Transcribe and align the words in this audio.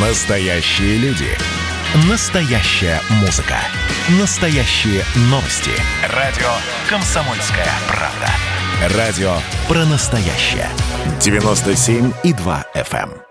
Настоящие 0.00 0.96
люди. 0.98 1.26
Настоящая 2.08 3.00
музыка. 3.20 3.56
Настоящие 4.20 5.02
новости. 5.22 5.72
Радио 6.14 6.46
«Комсомольская 6.88 7.66
правда». 7.88 8.96
Радио 8.96 9.32
про 9.66 9.84
настоящее. 9.86 10.68
97,2 11.18 12.64
FM. 12.76 13.10
эм. 13.10 13.22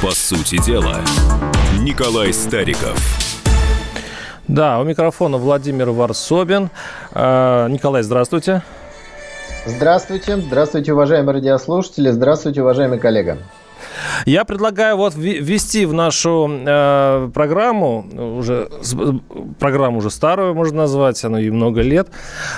По 0.00 0.10
сути 0.12 0.56
дела, 0.64 1.02
Николай 1.78 2.32
Стариков. 2.32 2.98
Да, 4.48 4.80
у 4.80 4.84
микрофона 4.84 5.36
Владимир 5.36 5.90
Варсобин. 5.90 6.70
Э, 7.12 7.66
Николай, 7.68 8.02
здравствуйте. 8.02 8.62
Здравствуйте, 9.66 10.36
здравствуйте, 10.36 10.92
уважаемые 10.92 11.36
радиослушатели, 11.36 12.10
здравствуйте, 12.10 12.60
уважаемый 12.60 12.98
коллега. 12.98 13.38
Я 14.26 14.44
предлагаю 14.44 14.96
вот 14.96 15.14
ввести 15.14 15.86
в 15.86 15.92
нашу 15.92 16.50
э, 16.50 17.30
программу, 17.32 18.06
уже, 18.38 18.68
программу 19.58 19.98
уже 19.98 20.10
старую 20.10 20.54
можно 20.54 20.78
назвать, 20.78 21.24
она 21.24 21.40
и 21.40 21.50
много 21.50 21.82
лет, 21.82 22.08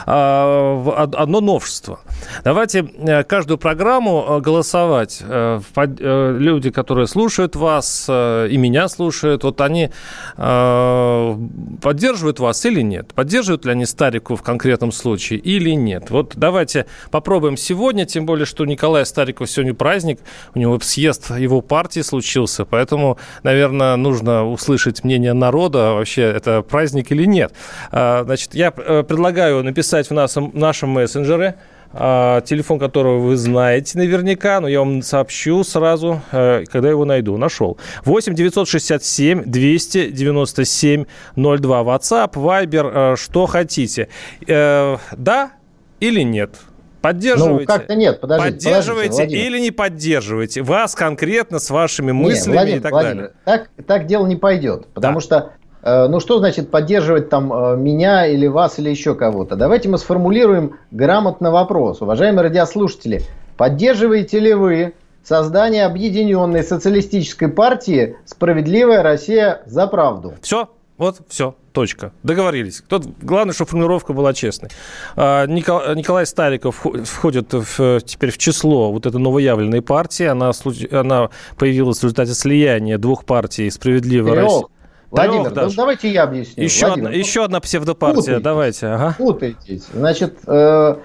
э, 0.06 0.92
одно 0.96 1.40
новшество. 1.40 2.00
Давайте 2.44 2.88
э, 2.98 3.24
каждую 3.24 3.58
программу 3.58 4.24
э, 4.28 4.40
голосовать. 4.40 5.22
Э, 5.22 5.60
э, 5.76 6.36
люди, 6.38 6.70
которые 6.70 7.06
слушают 7.06 7.56
вас 7.56 8.06
э, 8.08 8.48
и 8.50 8.56
меня 8.56 8.88
слушают, 8.88 9.44
вот 9.44 9.60
они 9.60 9.90
э, 10.36 11.36
поддерживают 11.82 12.40
вас 12.40 12.64
или 12.66 12.80
нет? 12.82 13.12
Поддерживают 13.14 13.64
ли 13.64 13.72
они 13.72 13.86
Старику 13.86 14.36
в 14.36 14.42
конкретном 14.42 14.92
случае 14.92 15.38
или 15.38 15.70
нет? 15.70 16.10
Вот 16.10 16.32
давайте 16.36 16.86
попробуем 17.10 17.56
сегодня, 17.56 18.04
тем 18.04 18.26
более, 18.26 18.46
что 18.46 18.64
Николай 18.64 19.06
Стариков 19.06 19.50
сегодня 19.50 19.74
праздник, 19.74 20.20
у 20.54 20.58
него 20.58 20.78
съезд 20.80 21.15
его 21.30 21.60
партии 21.60 22.00
случился, 22.00 22.64
поэтому, 22.64 23.18
наверное, 23.42 23.96
нужно 23.96 24.46
услышать 24.48 25.04
мнение 25.04 25.32
народа, 25.32 25.92
вообще 25.92 26.22
это 26.22 26.62
праздник 26.62 27.12
или 27.12 27.24
нет. 27.24 27.52
А, 27.90 28.24
значит, 28.24 28.54
я 28.54 28.72
э, 28.76 29.02
предлагаю 29.02 29.62
написать 29.62 30.08
в 30.08 30.14
нашем, 30.14 30.50
нашем 30.54 30.90
мессенджере, 30.90 31.56
а, 31.92 32.40
телефон 32.42 32.78
которого 32.78 33.18
вы 33.18 33.36
знаете 33.36 33.98
наверняка, 33.98 34.60
но 34.60 34.68
я 34.68 34.80
вам 34.80 35.02
сообщу 35.02 35.64
сразу, 35.64 36.20
э, 36.32 36.64
когда 36.70 36.90
его 36.90 37.04
найду. 37.04 37.36
Нашел. 37.36 37.78
8 38.04 38.34
967 38.34 39.44
297 39.44 41.04
02. 41.36 41.82
WhatsApp, 41.82 42.32
Viber, 42.32 43.12
э, 43.12 43.16
что 43.16 43.46
хотите. 43.46 44.08
Да 44.46 45.52
или 46.00 46.20
нет? 46.22 46.56
Поддерживаете? 47.00 47.60
Ну, 47.60 47.66
как-то 47.66 47.94
нет, 47.94 48.20
подождите. 48.20 48.68
Поддерживаете 48.68 49.10
подождите, 49.12 49.46
или 49.46 49.58
не 49.60 49.70
поддерживаете? 49.70 50.62
Вас 50.62 50.94
конкретно 50.94 51.58
с 51.58 51.70
вашими 51.70 52.12
мыслями 52.12 52.54
нет, 52.54 52.56
Владимир, 52.56 52.78
и 52.78 52.80
так 52.80 52.92
Владимир, 52.92 53.14
далее. 53.16 53.32
Так, 53.44 53.70
так 53.86 54.06
дело 54.06 54.26
не 54.26 54.36
пойдет, 54.36 54.86
потому 54.88 55.18
да. 55.18 55.20
что 55.20 55.52
э, 55.82 56.08
ну 56.08 56.20
что 56.20 56.38
значит 56.38 56.70
поддерживать 56.70 57.28
там 57.28 57.52
э, 57.52 57.76
меня 57.76 58.26
или 58.26 58.46
вас 58.46 58.78
или 58.78 58.90
еще 58.90 59.14
кого-то? 59.14 59.56
Давайте 59.56 59.88
мы 59.88 59.98
сформулируем 59.98 60.76
грамотно 60.90 61.50
вопрос. 61.50 62.02
Уважаемые 62.02 62.42
радиослушатели, 62.42 63.22
поддерживаете 63.56 64.40
ли 64.40 64.54
вы 64.54 64.94
создание 65.22 65.86
объединенной 65.86 66.62
социалистической 66.62 67.48
партии 67.48 68.16
«Справедливая 68.24 69.02
Россия 69.02 69.62
за 69.66 69.86
правду»? 69.86 70.34
Все, 70.40 70.70
вот, 70.98 71.18
все, 71.28 71.54
точка. 71.76 72.10
Договорились. 72.22 72.82
Тут 72.88 73.06
главное, 73.20 73.52
чтобы 73.52 73.68
формулировка 73.68 74.14
была 74.14 74.32
честной. 74.32 74.70
А, 75.14 75.44
Николай 75.44 76.24
Стариков 76.24 76.86
входит 77.04 77.52
в, 77.52 78.00
теперь 78.00 78.30
в 78.30 78.38
число 78.38 78.90
вот 78.90 79.04
этой 79.04 79.20
новоявленной 79.20 79.82
партии. 79.82 80.24
Она, 80.24 80.52
она 80.90 81.28
появилась 81.58 81.98
в 81.98 82.04
результате 82.04 82.32
слияния 82.32 82.96
двух 82.96 83.26
партий 83.26 83.68
«Справедливая 83.70 84.36
Россия». 84.36 84.62
Владимир, 85.10 85.50
Трех, 85.50 85.66
ну, 85.66 85.72
давайте 85.76 86.10
я 86.10 86.22
объясню. 86.22 86.64
Еще, 86.64 86.86
Владимир, 86.86 87.08
одна, 87.08 87.18
еще 87.18 87.44
одна 87.44 87.60
псевдопартия, 87.60 88.20
путаетесь, 88.20 88.42
давайте. 88.42 88.86
Ага. 88.86 89.14
Путаетесь. 89.18 89.84
Значит, 89.92 90.38
э, 90.46 90.96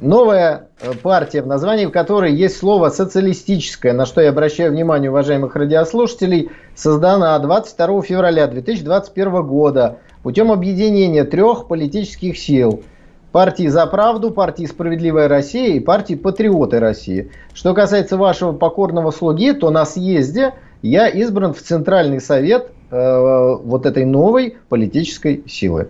новая 0.00 0.68
э, 0.80 0.92
партия, 1.02 1.42
в 1.42 1.46
названии 1.46 1.86
которой 1.86 2.34
есть 2.34 2.56
слово 2.56 2.90
«социалистическая», 2.90 3.92
на 3.92 4.06
что 4.06 4.20
я 4.20 4.30
обращаю 4.30 4.72
внимание 4.72 5.10
уважаемых 5.10 5.56
радиослушателей, 5.56 6.50
создана 6.74 7.38
22 7.38 8.02
февраля 8.02 8.46
2021 8.46 9.42
года 9.46 9.98
путем 10.22 10.52
объединения 10.52 11.24
трех 11.24 11.68
политических 11.68 12.38
сил– 12.38 12.82
партии 13.32 13.68
«За 13.68 13.86
правду», 13.86 14.30
партии 14.30 14.66
«Справедливая 14.66 15.28
Россия» 15.28 15.74
и 15.74 15.80
партии 15.80 16.14
«Патриоты 16.14 16.80
России». 16.80 17.30
Что 17.54 17.74
касается 17.74 18.16
вашего 18.16 18.52
покорного 18.52 19.10
слуги, 19.10 19.52
то 19.52 19.70
на 19.70 19.84
съезде 19.84 20.54
я 20.82 21.08
избран 21.08 21.54
в 21.54 21.60
Центральный 21.60 22.20
совет 22.20 22.70
э, 22.90 23.56
вот 23.62 23.86
этой 23.86 24.04
новой 24.04 24.56
политической 24.68 25.44
силы. 25.46 25.88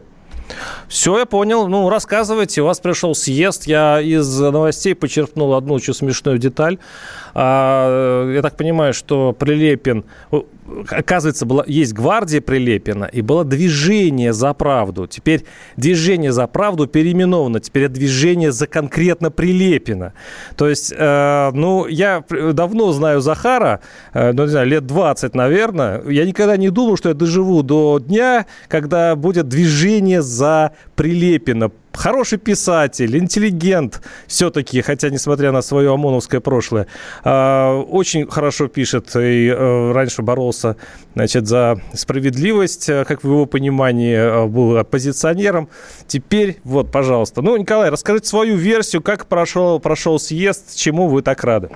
Все, 0.88 1.18
я 1.18 1.26
понял. 1.26 1.68
Ну, 1.68 1.88
рассказывайте. 1.88 2.62
У 2.62 2.66
вас 2.66 2.80
пришел 2.80 3.14
съезд. 3.14 3.66
Я 3.66 4.00
из 4.00 4.38
новостей 4.38 4.94
почерпнул 4.94 5.54
одну 5.54 5.74
очень 5.74 5.94
смешную 5.94 6.38
деталь. 6.38 6.78
А, 7.34 8.30
я 8.32 8.42
так 8.42 8.56
понимаю, 8.56 8.92
что 8.94 9.32
Прилепин 9.32 10.04
оказывается, 10.88 11.46
была, 11.46 11.64
есть 11.66 11.92
гвардия 11.92 12.40
Прилепина 12.40 13.04
и 13.04 13.22
было 13.22 13.44
движение 13.44 14.32
за 14.32 14.52
правду. 14.54 15.06
Теперь 15.06 15.44
движение 15.76 16.32
за 16.32 16.46
правду 16.46 16.86
переименовано. 16.86 17.60
Теперь 17.60 17.88
движение 17.88 18.52
за 18.52 18.66
конкретно 18.66 19.30
Прилепина. 19.30 20.12
То 20.56 20.68
есть, 20.68 20.92
э, 20.96 21.50
ну, 21.52 21.86
я 21.86 22.24
давно 22.28 22.92
знаю 22.92 23.20
Захара, 23.20 23.80
э, 24.12 24.32
ну, 24.32 24.44
не 24.44 24.50
знаю, 24.50 24.66
лет 24.66 24.86
20, 24.86 25.34
наверное. 25.34 26.02
Я 26.08 26.24
никогда 26.24 26.56
не 26.56 26.70
думал, 26.70 26.96
что 26.96 27.08
я 27.08 27.14
доживу 27.14 27.62
до 27.62 27.98
дня, 27.98 28.46
когда 28.68 29.16
будет 29.16 29.48
движение 29.48 30.22
за 30.22 30.39
Прилепина 30.96 31.70
хороший 31.92 32.38
писатель, 32.38 33.16
интеллигент 33.16 34.00
все-таки, 34.26 34.80
хотя 34.80 35.10
несмотря 35.10 35.52
на 35.52 35.62
свое 35.62 35.92
ОМОНовское 35.92 36.40
прошлое, 36.40 36.86
а, 37.24 37.78
очень 37.78 38.26
хорошо 38.28 38.68
пишет 38.68 39.14
и 39.16 39.48
э, 39.48 39.92
раньше 39.92 40.22
боролся 40.22 40.76
значит, 41.14 41.46
за 41.46 41.80
справедливость, 41.94 42.88
э, 42.88 43.04
как 43.04 43.22
в 43.22 43.26
его 43.26 43.46
понимании 43.46 44.14
э, 44.14 44.46
был 44.46 44.78
оппозиционером. 44.78 45.68
Теперь, 46.06 46.58
вот, 46.64 46.90
пожалуйста. 46.90 47.42
Ну, 47.42 47.56
Николай, 47.56 47.90
расскажите 47.90 48.28
свою 48.28 48.56
версию, 48.56 49.02
как 49.02 49.26
прошел, 49.26 49.78
прошел 49.80 50.18
съезд, 50.18 50.76
чему 50.76 51.08
вы 51.08 51.22
так 51.22 51.44
рады? 51.44 51.70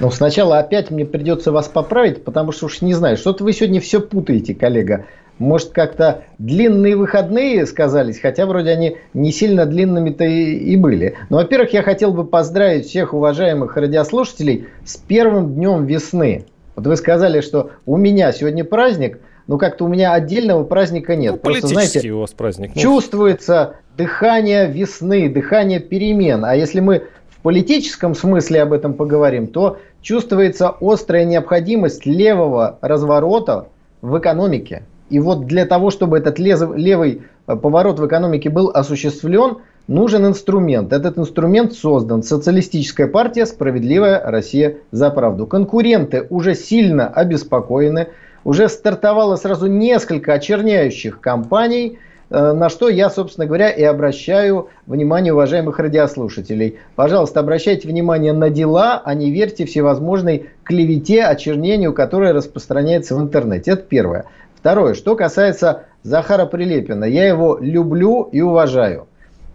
Ну, 0.00 0.10
сначала 0.10 0.58
опять 0.58 0.90
мне 0.90 1.04
придется 1.04 1.52
вас 1.52 1.68
поправить, 1.68 2.24
потому 2.24 2.52
что 2.52 2.66
уж 2.66 2.80
не 2.80 2.94
знаю, 2.94 3.16
что-то 3.16 3.44
вы 3.44 3.52
сегодня 3.52 3.80
все 3.80 4.00
путаете, 4.00 4.54
коллега. 4.54 5.06
Может, 5.40 5.70
как-то 5.70 6.24
длинные 6.38 6.96
выходные 6.96 7.64
сказались, 7.64 8.20
хотя 8.20 8.44
вроде 8.44 8.70
они 8.72 8.98
не 9.14 9.32
сильно 9.32 9.64
длинными-то 9.64 10.22
и, 10.22 10.52
и 10.52 10.76
были. 10.76 11.14
Но, 11.30 11.38
во-первых, 11.38 11.72
я 11.72 11.82
хотел 11.82 12.12
бы 12.12 12.26
поздравить 12.26 12.86
всех 12.86 13.14
уважаемых 13.14 13.74
радиослушателей 13.78 14.66
с 14.84 14.98
первым 14.98 15.54
днем 15.54 15.86
весны. 15.86 16.44
Вот 16.76 16.86
вы 16.86 16.94
сказали, 16.96 17.40
что 17.40 17.70
у 17.86 17.96
меня 17.96 18.32
сегодня 18.32 18.64
праздник, 18.64 19.20
но 19.46 19.56
как-то 19.56 19.86
у 19.86 19.88
меня 19.88 20.12
отдельного 20.12 20.62
праздника 20.64 21.16
нет. 21.16 21.32
Ну, 21.32 21.38
Просто, 21.38 21.68
знаете, 21.68 22.10
у 22.10 22.20
вас 22.20 22.32
праздник. 22.32 22.72
Ну. 22.74 22.80
Чувствуется 22.82 23.76
дыхание 23.96 24.66
весны, 24.66 25.30
дыхание 25.30 25.80
перемен. 25.80 26.44
А 26.44 26.54
если 26.54 26.80
мы 26.80 27.04
в 27.30 27.40
политическом 27.40 28.14
смысле 28.14 28.60
об 28.60 28.74
этом 28.74 28.92
поговорим, 28.92 29.46
то 29.46 29.78
чувствуется 30.02 30.74
острая 30.82 31.24
необходимость 31.24 32.04
левого 32.04 32.78
разворота 32.82 33.68
в 34.02 34.18
экономике. 34.18 34.82
И 35.10 35.18
вот 35.18 35.46
для 35.46 35.66
того, 35.66 35.90
чтобы 35.90 36.18
этот 36.18 36.38
левый 36.38 37.22
э, 37.46 37.56
поворот 37.56 37.98
в 37.98 38.06
экономике 38.06 38.48
был 38.48 38.70
осуществлен, 38.72 39.58
нужен 39.88 40.24
инструмент. 40.24 40.92
Этот 40.92 41.18
инструмент 41.18 41.72
создан. 41.72 42.22
Социалистическая 42.22 43.08
партия 43.08 43.44
«Справедливая 43.44 44.22
Россия 44.24 44.76
за 44.92 45.10
правду». 45.10 45.46
Конкуренты 45.46 46.26
уже 46.30 46.54
сильно 46.54 47.08
обеспокоены. 47.08 48.08
Уже 48.44 48.68
стартовало 48.68 49.36
сразу 49.36 49.66
несколько 49.66 50.32
очерняющих 50.32 51.20
кампаний, 51.20 51.98
э, 52.30 52.52
на 52.52 52.68
что 52.68 52.88
я, 52.88 53.10
собственно 53.10 53.46
говоря, 53.46 53.68
и 53.68 53.82
обращаю 53.82 54.68
внимание 54.86 55.32
уважаемых 55.32 55.80
радиослушателей. 55.80 56.78
Пожалуйста, 56.94 57.40
обращайте 57.40 57.88
внимание 57.88 58.32
на 58.32 58.48
дела, 58.48 59.02
а 59.04 59.12
не 59.14 59.32
верьте 59.32 59.66
всевозможной 59.66 60.50
клевете, 60.62 61.24
очернению, 61.24 61.92
которая 61.92 62.32
распространяется 62.32 63.16
в 63.16 63.20
интернете. 63.20 63.72
Это 63.72 63.82
первое. 63.82 64.26
Второе, 64.60 64.92
что 64.92 65.16
касается 65.16 65.84
Захара 66.02 66.44
Прилепина, 66.44 67.04
я 67.04 67.26
его 67.26 67.56
люблю 67.58 68.24
и 68.30 68.42
уважаю. 68.42 69.06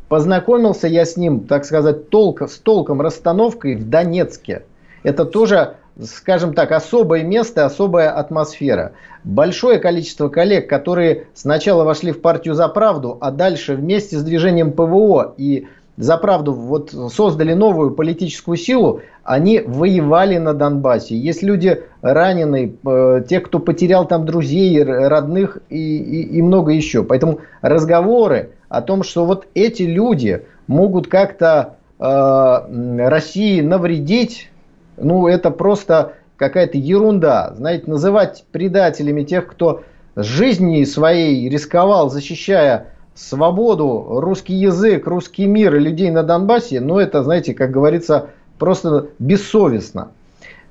Познакомился 0.09 0.87
я 0.87 1.05
с 1.05 1.15
ним, 1.15 1.41
так 1.41 1.63
сказать, 1.63 2.09
толк, 2.09 2.41
с 2.41 2.57
толком 2.57 3.01
расстановкой 3.01 3.75
в 3.75 3.87
Донецке. 3.87 4.63
Это 5.03 5.25
тоже, 5.25 5.75
скажем 6.01 6.55
так, 6.55 6.71
особое 6.71 7.23
место, 7.23 7.65
особая 7.65 8.09
атмосфера. 8.09 8.93
Большое 9.23 9.77
количество 9.77 10.29
коллег, 10.29 10.67
которые 10.67 11.27
сначала 11.35 11.83
вошли 11.83 12.11
в 12.11 12.21
партию 12.21 12.55
за 12.55 12.67
правду, 12.67 13.19
а 13.21 13.29
дальше 13.29 13.75
вместе 13.75 14.17
с 14.17 14.23
движением 14.23 14.71
ПВО 14.71 15.35
и 15.37 15.67
за 15.97 16.18
правду 16.18 16.53
вот 16.53 16.94
создали 17.12 17.53
новую 17.53 17.92
политическую 17.92 18.57
силу, 18.57 19.01
они 19.24 19.62
воевали 19.62 20.38
на 20.38 20.53
Донбассе. 20.53 21.18
Есть 21.18 21.42
люди 21.42 21.83
раненые, 22.01 22.74
э, 22.86 23.24
те, 23.27 23.39
кто 23.39 23.59
потерял 23.59 24.06
там 24.07 24.25
друзей, 24.25 24.83
родных 24.83 25.59
и, 25.69 25.97
и, 25.97 26.38
и 26.38 26.42
много 26.42 26.71
еще. 26.74 27.03
Поэтому 27.03 27.39
разговоры 27.62 28.51
о 28.69 28.81
том, 28.81 29.03
что 29.03 29.25
вот 29.25 29.47
эти 29.56 29.83
люди 29.83 30.45
могут 30.68 31.07
как-то 31.07 31.77
э, 32.00 33.07
России 33.07 33.62
навредить, 33.62 34.51
ну 34.98 35.27
это 35.27 35.50
просто 35.50 36.13
какая-то 36.36 36.77
ерунда. 36.77 37.53
Знаете, 37.56 37.89
называть 37.89 38.44
предателями 38.51 39.24
тех, 39.24 39.48
кто 39.48 39.83
жизни 40.15 40.83
своей 40.83 41.48
рисковал, 41.50 42.09
защищая 42.09 42.88
свободу, 43.15 44.19
русский 44.19 44.53
язык, 44.53 45.07
русский 45.07 45.45
мир 45.45 45.75
и 45.75 45.79
людей 45.79 46.12
на 46.12 46.21
Донбассе, 46.21 46.81
ну 46.81 47.00
это, 47.00 47.23
знаете, 47.23 47.53
как 47.53 47.71
говорится, 47.71 48.27
просто 48.59 49.07
бессовестно. 49.17 50.09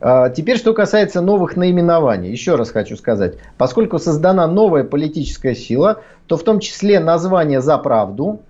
А, 0.01 0.29
теперь, 0.29 0.59
что 0.59 0.75
касается 0.75 1.23
новых 1.23 1.57
наименований, 1.57 2.31
еще 2.31 2.57
раз 2.57 2.71
хочу 2.71 2.97
сказать, 2.97 3.39
поскольку 3.57 3.99
создана 3.99 4.47
новая 4.47 4.85
политическая 4.85 5.55
сила, 5.55 6.03
то 6.27 6.37
в 6.37 6.43
том 6.43 6.61
числе 6.61 7.01
название 7.01 7.63
«За 7.63 7.79
правду» 7.79 8.41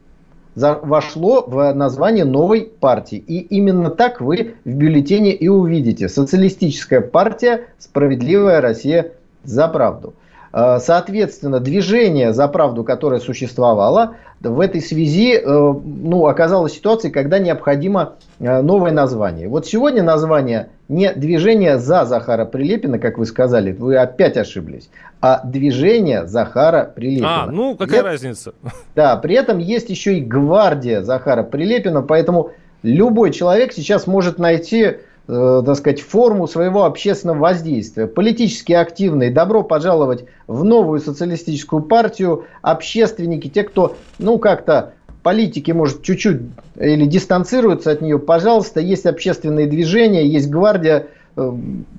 вошло 0.57 1.45
в 1.47 1.73
название 1.73 2.25
новой 2.25 2.63
партии. 2.63 3.19
И 3.19 3.39
именно 3.39 3.91
так 3.91 4.21
вы 4.21 4.55
в 4.65 4.71
бюллетене 4.71 5.33
и 5.33 5.49
увидите. 5.49 6.09
Социалистическая 6.09 7.01
партия 7.01 7.67
«Справедливая 7.79 8.61
Россия 8.61 9.13
за 9.43 9.67
правду». 9.69 10.15
Э, 10.57 10.79
соответственно, 10.81 11.59
движение 11.59 12.33
за 12.33 12.47
правду, 12.47 12.85
которое 12.85 13.19
существовало, 13.19 14.15
в 14.41 14.61
этой 14.61 14.81
связи 14.81 15.35
э, 15.35 15.43
ну, 15.45 16.27
оказалась 16.29 16.75
ситуация, 16.75 17.11
когда 17.11 17.41
необходимо 17.41 18.13
э, 18.39 18.63
новое 18.63 18.93
название. 18.93 19.49
Вот 19.49 19.67
сегодня 19.67 20.05
название 20.05 20.69
не 20.89 21.13
движение 21.13 21.79
за 21.79 22.05
Захара 22.05 22.45
Прилепина, 22.45 23.01
как 23.01 23.19
вы 23.19 23.27
сказали, 23.27 23.73
вы 23.73 23.97
опять 23.97 24.37
ошиблись, 24.37 24.91
а 25.21 25.41
движение 25.45 26.29
Захара 26.29 26.85
Прилепина. 26.85 27.45
А, 27.45 27.47
ну 27.51 27.77
какая 27.77 28.03
при, 28.03 28.09
разница? 28.11 28.55
Да, 28.95 29.17
при 29.17 29.35
этом 29.35 29.59
есть 29.59 29.91
еще 29.91 30.19
и 30.19 30.21
гвардия 30.21 31.03
Захара 31.03 31.43
Прилепина, 31.43 32.03
поэтому 32.03 32.53
любой 32.85 33.33
человек 33.33 33.73
сейчас 33.73 34.07
может 34.07 34.39
найти 34.39 34.99
так 35.27 35.77
сказать, 35.77 36.03
форму 36.03 36.47
своего 36.47 36.85
общественного 36.85 37.39
воздействия. 37.39 38.07
Политически 38.07 38.73
активные, 38.73 39.31
добро 39.31 39.63
пожаловать 39.63 40.27
в 40.47 40.65
новую 40.65 41.01
социалистическую 41.01 41.83
партию, 41.83 42.45
общественники, 42.61 43.49
те, 43.49 43.63
кто, 43.63 43.97
ну, 44.19 44.39
как-то 44.39 44.93
политики, 45.23 45.73
может, 45.73 46.03
чуть-чуть 46.03 46.43
или 46.79 47.07
дистанцируются 47.07 47.91
от 47.91 48.03
нее, 48.03 48.19
пожалуйста, 48.19 48.81
есть 48.81 49.07
общественные 49.07 49.67
движения, 49.67 50.27
есть 50.27 50.51
гвардия, 50.51 51.07
э, 51.37 51.53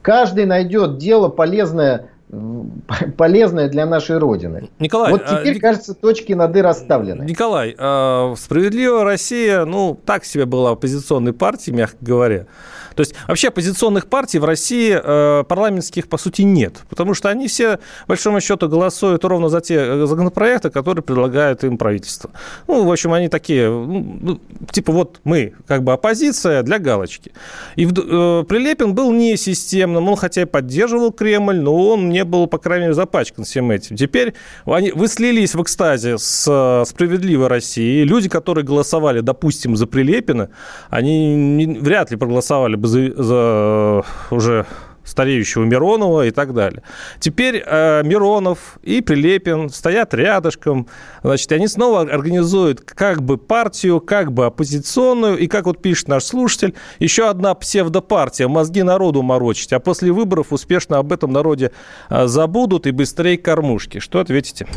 каждый 0.04 0.46
найдет 0.46 1.00
дело 1.00 1.28
полезное 1.28 2.10
полезное 3.18 3.70
для 3.70 3.86
нашей 3.86 4.18
Родины. 4.18 4.70
Николай, 4.80 5.12
вот 5.12 5.22
а, 5.26 5.42
теперь, 5.42 5.58
а, 5.58 5.62
кажется, 5.62 5.94
точки 5.94 6.34
над 6.34 6.56
«и» 6.56 6.62
расставлены. 6.62 7.24
Николай, 7.24 7.76
а, 7.78 8.34
«Справедливая 8.36 9.04
Россия», 9.04 9.66
ну, 9.66 9.98
так 10.06 10.26
себе 10.26 10.46
была 10.46 10.72
оппозиционной 10.72 11.34
партией, 11.34 11.76
мягко 11.76 11.98
говоря. 12.02 12.48
То 12.96 13.02
есть 13.02 13.14
вообще 13.28 13.50
оппозиционных 13.50 14.08
партий 14.08 14.40
в 14.40 14.46
России 14.46 14.98
э, 15.02 15.44
парламентских, 15.44 16.08
по 16.08 16.18
сути, 16.18 16.42
нет. 16.44 16.84
Потому 16.90 17.14
что 17.14 17.30
они 17.30 17.48
все, 17.48 17.80
большому 18.08 18.42
счету, 18.42 18.68
голосуют 18.70 19.24
ровно 19.26 19.50
за 19.50 19.62
те 19.62 19.76
э, 19.76 20.06
законопроекты, 20.06 20.70
которые 20.70 21.04
предлагает 21.04 21.64
им 21.64 21.78
правительство. 21.78 22.32
Ну, 22.68 22.84
в 22.86 22.92
общем, 22.92 23.14
они 23.14 23.28
такие, 23.28 23.70
ну 23.70 24.40
типа 24.72 24.92
вот 24.92 25.20
мы, 25.24 25.54
как 25.68 25.84
бы 25.84 25.94
оппозиция 25.94 26.64
для 26.64 26.80
галочки. 26.80 27.32
И 27.76 27.86
э, 27.86 28.44
Прилепин 28.48 28.94
был 28.94 29.12
не 29.12 29.38
системным, 29.38 30.08
он 30.08 30.16
хотя 30.16 30.44
и 30.44 30.46
поддерживал 30.46 31.12
Кремль, 31.12 31.60
но 31.60 31.90
он 31.90 32.10
не 32.10 32.24
был, 32.24 32.48
по 32.48 32.58
крайней 32.58 32.86
мере, 32.86 32.94
запачкан 32.94 33.44
всем 33.44 33.72
этим. 33.72 33.96
Теперь 33.96 34.34
они, 34.66 34.92
вы 34.92 35.08
слились 35.08 35.56
в 35.56 35.62
экстазе 35.62 36.18
с 36.18 36.46
э, 36.48 36.86
«Справедливой 36.88 37.48
Россией». 37.48 38.06
Люди, 38.06 38.30
которые 38.30 38.64
голосовали, 38.64 39.20
допустим, 39.20 39.76
за 39.76 39.88
Прилепина, 39.88 40.50
они 40.90 41.36
не, 41.36 41.80
вряд 41.80 42.12
ли 42.12 42.18
проголосовали 42.18 42.76
бы 42.76 42.85
бы 42.86 43.14
за, 43.16 43.24
за 43.24 44.04
уже 44.32 44.66
стареющего 45.06 45.64
Миронова 45.64 46.26
и 46.26 46.32
так 46.32 46.54
далее. 46.54 46.82
Теперь 47.20 47.64
э, 47.66 48.02
Миронов 48.04 48.80
и 48.84 49.02
Прилепин 49.02 49.70
стоят 49.70 50.14
рядышком, 50.14 50.88
значит, 51.24 51.52
они 51.52 51.68
снова 51.68 52.02
организуют 52.02 52.82
как 52.82 53.22
бы 53.22 53.38
партию, 53.38 54.02
как 54.02 54.32
бы 54.32 54.48
оппозиционную, 54.48 55.38
и, 55.38 55.48
как 55.48 55.66
вот 55.66 55.82
пишет 55.82 56.08
наш 56.08 56.24
слушатель, 56.24 56.74
еще 57.00 57.30
одна 57.30 57.54
псевдопартия, 57.54 58.48
мозги 58.48 58.84
народу 58.84 59.22
морочить, 59.22 59.72
а 59.74 59.80
после 59.80 60.12
выборов 60.12 60.52
успешно 60.52 60.98
об 60.98 61.14
этом 61.14 61.32
народе 61.32 61.72
э, 62.10 62.26
забудут 62.28 62.88
и 62.88 62.92
быстрее 62.92 63.38
кормушки. 63.38 64.00
Что 64.00 64.20
ответите? 64.20 64.68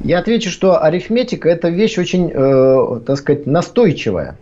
Я 0.00 0.18
отвечу, 0.18 0.50
что 0.50 0.82
арифметика– 0.82 1.48
это 1.50 1.68
вещь 1.68 1.98
очень, 1.98 2.30
э, 2.32 3.00
так 3.06 3.18
сказать, 3.18 3.46
настойчивая. 3.46 4.36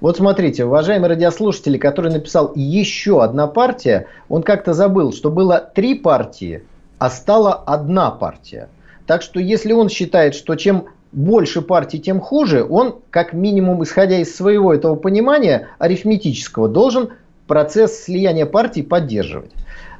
Вот 0.00 0.18
смотрите, 0.18 0.64
уважаемые 0.64 1.10
радиослушатели, 1.10 1.78
который 1.78 2.12
написал 2.12 2.52
еще 2.54 3.22
одна 3.22 3.46
партия, 3.46 4.08
он 4.28 4.42
как-то 4.42 4.74
забыл, 4.74 5.12
что 5.12 5.30
было 5.30 5.58
три 5.74 5.94
партии, 5.94 6.62
а 6.98 7.10
стала 7.10 7.54
одна 7.54 8.10
партия. 8.10 8.68
Так 9.06 9.22
что 9.22 9.40
если 9.40 9.72
он 9.72 9.88
считает, 9.88 10.34
что 10.34 10.54
чем 10.56 10.86
больше 11.12 11.62
партий, 11.62 11.98
тем 11.98 12.20
хуже, 12.20 12.64
он, 12.68 12.96
как 13.10 13.32
минимум, 13.32 13.82
исходя 13.82 14.18
из 14.18 14.36
своего 14.36 14.74
этого 14.74 14.96
понимания 14.96 15.68
арифметического, 15.78 16.68
должен 16.68 17.10
процесс 17.46 18.04
слияния 18.04 18.44
партий 18.44 18.82
поддерживать. 18.82 19.52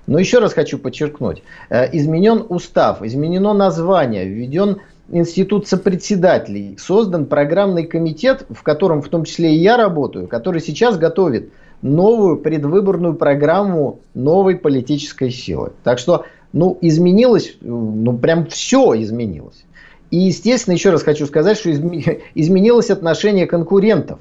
Но 0.07 0.19
еще 0.19 0.39
раз 0.39 0.53
хочу 0.53 0.79
подчеркнуть, 0.79 1.43
э, 1.69 1.89
изменен 1.97 2.45
устав, 2.49 3.03
изменено 3.03 3.55
название, 3.55 4.25
введен 4.25 4.79
институт 5.09 5.69
сопредседателей, 5.69 6.77
создан 6.79 7.27
программный 7.27 7.87
комитет, 7.87 8.47
в 8.51 8.63
котором 8.63 9.03
в 9.03 9.09
том 9.09 9.25
числе 9.25 9.55
и 9.55 9.59
я 9.59 9.77
работаю, 9.77 10.27
который 10.29 10.61
сейчас 10.61 10.99
готовит 10.99 11.51
новую 11.83 12.39
предвыборную 12.39 13.15
программу 13.15 14.01
новой 14.15 14.57
политической 14.57 15.31
силы. 15.31 15.73
Так 15.85 15.99
что, 15.99 16.25
ну, 16.53 16.77
изменилось, 16.81 17.57
ну, 17.61 18.17
прям 18.19 18.47
все 18.47 19.01
изменилось. 19.01 19.65
И, 20.11 20.19
естественно, 20.19 20.75
еще 20.75 20.91
раз 20.91 21.03
хочу 21.03 21.27
сказать, 21.27 21.59
что 21.59 21.71
изменилось 22.35 22.91
отношение 22.91 23.47
конкурентов. 23.47 24.19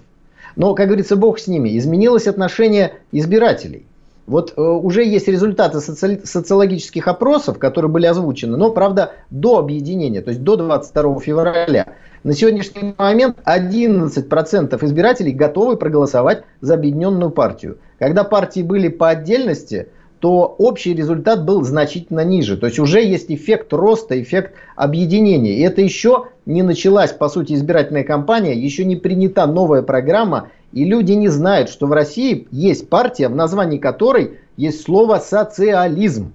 Но, 0.55 0.73
как 0.73 0.87
говорится, 0.87 1.15
бог 1.15 1.39
с 1.39 1.47
ними. 1.47 1.77
Изменилось 1.77 2.27
отношение 2.27 2.93
избирателей. 3.11 3.85
Вот 4.27 4.53
э, 4.57 4.61
уже 4.61 5.03
есть 5.03 5.27
результаты 5.27 5.79
соци... 5.79 6.21
социологических 6.23 7.07
опросов, 7.07 7.59
которые 7.59 7.91
были 7.91 8.07
озвучены, 8.07 8.57
но, 8.57 8.71
правда, 8.71 9.11
до 9.29 9.59
объединения, 9.59 10.21
то 10.21 10.29
есть 10.29 10.43
до 10.43 10.55
22 10.55 11.19
февраля. 11.19 11.87
На 12.23 12.33
сегодняшний 12.33 12.95
момент 12.97 13.37
11% 13.45 14.83
избирателей 14.83 15.31
готовы 15.31 15.77
проголосовать 15.77 16.43
за 16.59 16.73
объединенную 16.73 17.29
партию. 17.29 17.77
Когда 17.99 18.23
партии 18.23 18.61
были 18.61 18.87
по 18.87 19.09
отдельности, 19.09 19.89
то 20.19 20.55
общий 20.57 20.95
результат 20.95 21.45
был 21.45 21.63
значительно 21.63 22.25
ниже. 22.25 22.57
То 22.57 22.65
есть 22.65 22.79
уже 22.79 23.03
есть 23.03 23.29
эффект 23.29 23.71
роста, 23.73 24.19
эффект 24.19 24.53
объединения. 24.75 25.59
И 25.59 25.61
это 25.61 25.81
еще 25.81 26.29
не 26.47 26.63
началась, 26.63 27.11
по 27.11 27.29
сути, 27.29 27.53
избирательная 27.53 28.03
кампания, 28.03 28.55
еще 28.55 28.85
не 28.85 28.95
принята 28.95 29.45
новая 29.45 29.83
программа, 29.83 30.49
и 30.75 30.83
люди 30.83 31.13
не 31.13 31.29
знают, 31.29 31.69
что 31.69 31.87
в 31.87 31.93
России 31.93 32.47
есть 32.51 32.89
партия, 32.89 33.29
в 33.29 33.35
названии 33.35 33.77
которой 33.77 34.39
есть 34.57 34.83
слово 34.83 35.19
социализм. 35.19 36.33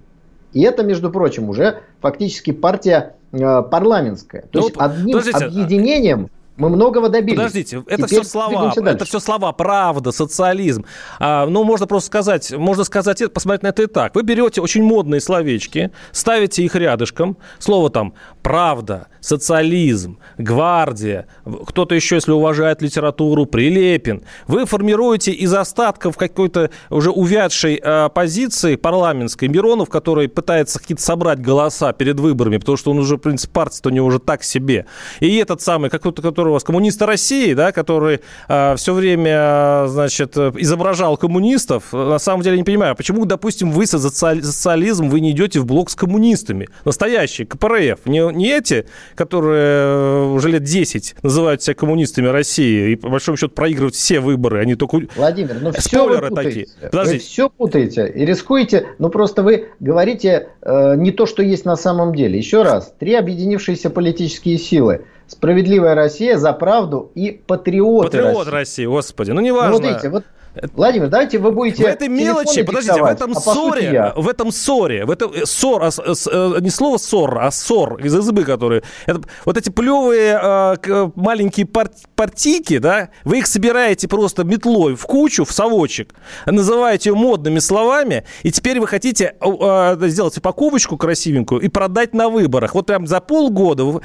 И 0.54 0.62
это, 0.62 0.82
между 0.82 1.10
прочим, 1.10 1.50
уже 1.50 1.80
фактически 2.00 2.50
партия 2.50 3.14
э, 3.32 3.62
парламентская. 3.62 4.42
То 4.50 4.60
ну, 4.60 4.64
есть 4.64 4.74
одним 4.78 5.18
подождите, 5.18 5.44
объединением 5.44 6.30
мы 6.60 6.68
многого 6.68 7.08
добились. 7.08 7.36
Подождите, 7.36 7.82
это 7.86 8.06
Теперь 8.06 8.20
все 8.20 8.30
слова, 8.30 8.72
это 8.76 9.04
все 9.04 9.18
слова, 9.18 9.52
правда, 9.52 10.12
социализм. 10.12 10.84
А, 11.18 11.46
ну, 11.46 11.64
можно 11.64 11.86
просто 11.86 12.08
сказать, 12.08 12.52
можно 12.52 12.84
сказать, 12.84 13.32
посмотреть 13.32 13.62
на 13.62 13.68
это 13.68 13.82
и 13.82 13.86
так. 13.86 14.14
Вы 14.14 14.22
берете 14.22 14.60
очень 14.60 14.82
модные 14.82 15.20
словечки, 15.20 15.90
ставите 16.12 16.62
их 16.62 16.74
рядышком, 16.74 17.38
слово 17.58 17.88
там 17.88 18.14
правда, 18.42 19.08
социализм, 19.20 20.18
гвардия, 20.38 21.26
кто-то 21.66 21.94
еще, 21.94 22.16
если 22.16 22.32
уважает 22.32 22.82
литературу, 22.82 23.46
Прилепин. 23.46 24.22
Вы 24.46 24.66
формируете 24.66 25.32
из 25.32 25.52
остатков 25.52 26.16
какой-то 26.16 26.70
уже 26.88 27.10
увядшей 27.10 27.76
оппозиции 27.76 28.76
парламентской 28.76 29.48
Миронов, 29.48 29.88
который 29.88 30.28
пытается 30.28 30.78
какие-то 30.78 31.02
собрать 31.02 31.40
голоса 31.40 31.92
перед 31.92 32.18
выборами, 32.18 32.58
потому 32.58 32.76
что 32.76 32.90
он 32.90 32.98
уже, 32.98 33.16
в 33.16 33.20
принципе, 33.20 33.52
партия-то 33.52 33.90
у 33.90 33.92
него 33.92 34.06
уже 34.06 34.18
так 34.18 34.42
себе. 34.42 34.86
И 35.20 35.36
этот 35.36 35.60
самый, 35.60 35.90
какой-то, 35.90 36.22
который 36.22 36.48
у 36.48 36.52
вас 36.52 36.64
коммуниста 36.64 37.06
России, 37.06 37.54
да, 37.54 37.72
который 37.72 38.20
э, 38.48 38.76
все 38.76 38.94
время, 38.94 39.86
значит, 39.88 40.36
изображал 40.36 41.16
коммунистов. 41.16 41.92
На 41.92 42.18
самом 42.18 42.42
деле 42.42 42.56
не 42.56 42.64
понимаю, 42.64 42.96
почему, 42.96 43.24
допустим, 43.24 43.70
вы 43.70 43.86
за 43.86 43.98
социализм, 43.98 45.08
вы 45.08 45.20
не 45.20 45.32
идете 45.32 45.60
в 45.60 45.66
блок 45.66 45.90
с 45.90 45.94
коммунистами? 45.94 46.68
Настоящие, 46.84 47.46
КПРФ. 47.46 48.06
Не, 48.06 48.29
не 48.32 48.50
эти, 48.50 48.86
которые 49.14 50.26
уже 50.32 50.48
лет 50.50 50.62
10 50.62 51.16
называют 51.22 51.62
себя 51.62 51.74
коммунистами 51.74 52.26
России 52.26 52.92
и, 52.92 52.96
по 52.96 53.08
большому 53.08 53.36
счету, 53.36 53.52
проигрывают 53.52 53.94
все 53.94 54.20
выборы. 54.20 54.60
Они 54.60 54.74
только... 54.74 55.00
Владимир, 55.16 55.58
ну 55.60 55.72
все 55.72 56.08
вы 56.08 56.28
путаете. 56.28 56.66
такие. 56.66 56.90
Подождите. 56.90 57.18
Вы 57.18 57.24
все 57.24 57.50
путаете 57.50 58.08
и 58.08 58.24
рискуете. 58.24 58.86
Ну, 58.98 59.08
просто 59.08 59.42
вы 59.42 59.68
говорите 59.80 60.48
э, 60.62 60.96
не 60.96 61.10
то, 61.12 61.26
что 61.26 61.42
есть 61.42 61.64
на 61.64 61.76
самом 61.76 62.14
деле. 62.14 62.38
Еще 62.38 62.62
раз. 62.62 62.94
Три 62.98 63.14
объединившиеся 63.14 63.90
политические 63.90 64.58
силы. 64.58 65.04
Справедливая 65.26 65.94
Россия 65.94 66.36
за 66.36 66.52
правду 66.52 67.12
и 67.14 67.30
патриоты 67.46 68.18
Патриот 68.18 68.48
России. 68.48 68.50
России, 68.50 68.86
господи. 68.86 69.30
Ну, 69.30 69.40
неважно. 69.40 69.78
Ну, 69.78 69.82
вот 69.82 69.88
видите, 69.88 70.08
вот 70.08 70.24
Владимир, 70.74 71.08
давайте 71.08 71.38
вы 71.38 71.52
будете... 71.52 71.84
В 71.84 71.86
этой 71.86 72.08
мелочи, 72.08 72.62
подождите, 72.62 73.00
в 73.00 73.06
этом 73.06 73.32
а 73.32 73.40
ссоре, 73.40 74.12
в 74.16 74.28
этом 74.28 74.50
ссоре, 74.50 75.04
в 75.04 75.10
этом 75.10 75.32
ссор, 75.46 75.84
а, 75.84 75.90
а, 75.90 76.60
не 76.60 76.70
слово 76.70 76.96
ссор, 76.98 77.38
а 77.38 77.50
ссор 77.52 78.04
из 78.04 78.16
избы, 78.16 78.44
которые... 78.44 78.82
Это, 79.06 79.20
вот 79.44 79.56
эти 79.56 79.70
плевые 79.70 80.38
а, 80.42 80.74
маленькие 81.14 81.66
пар, 81.66 81.90
партийки, 82.16 82.78
да, 82.78 83.10
вы 83.24 83.38
их 83.38 83.46
собираете 83.46 84.08
просто 84.08 84.42
метлой 84.42 84.96
в 84.96 85.06
кучу, 85.06 85.44
в 85.44 85.52
совочек, 85.52 86.14
называете 86.46 87.10
ее 87.10 87.14
модными 87.14 87.60
словами, 87.60 88.24
и 88.42 88.50
теперь 88.50 88.80
вы 88.80 88.88
хотите 88.88 89.36
а, 89.40 89.96
сделать 90.08 90.36
упаковочку 90.36 90.96
красивенькую 90.96 91.60
и 91.60 91.68
продать 91.68 92.12
на 92.12 92.28
выборах. 92.28 92.74
Вот 92.74 92.86
прям 92.86 93.06
за 93.06 93.20
полгода 93.20 94.00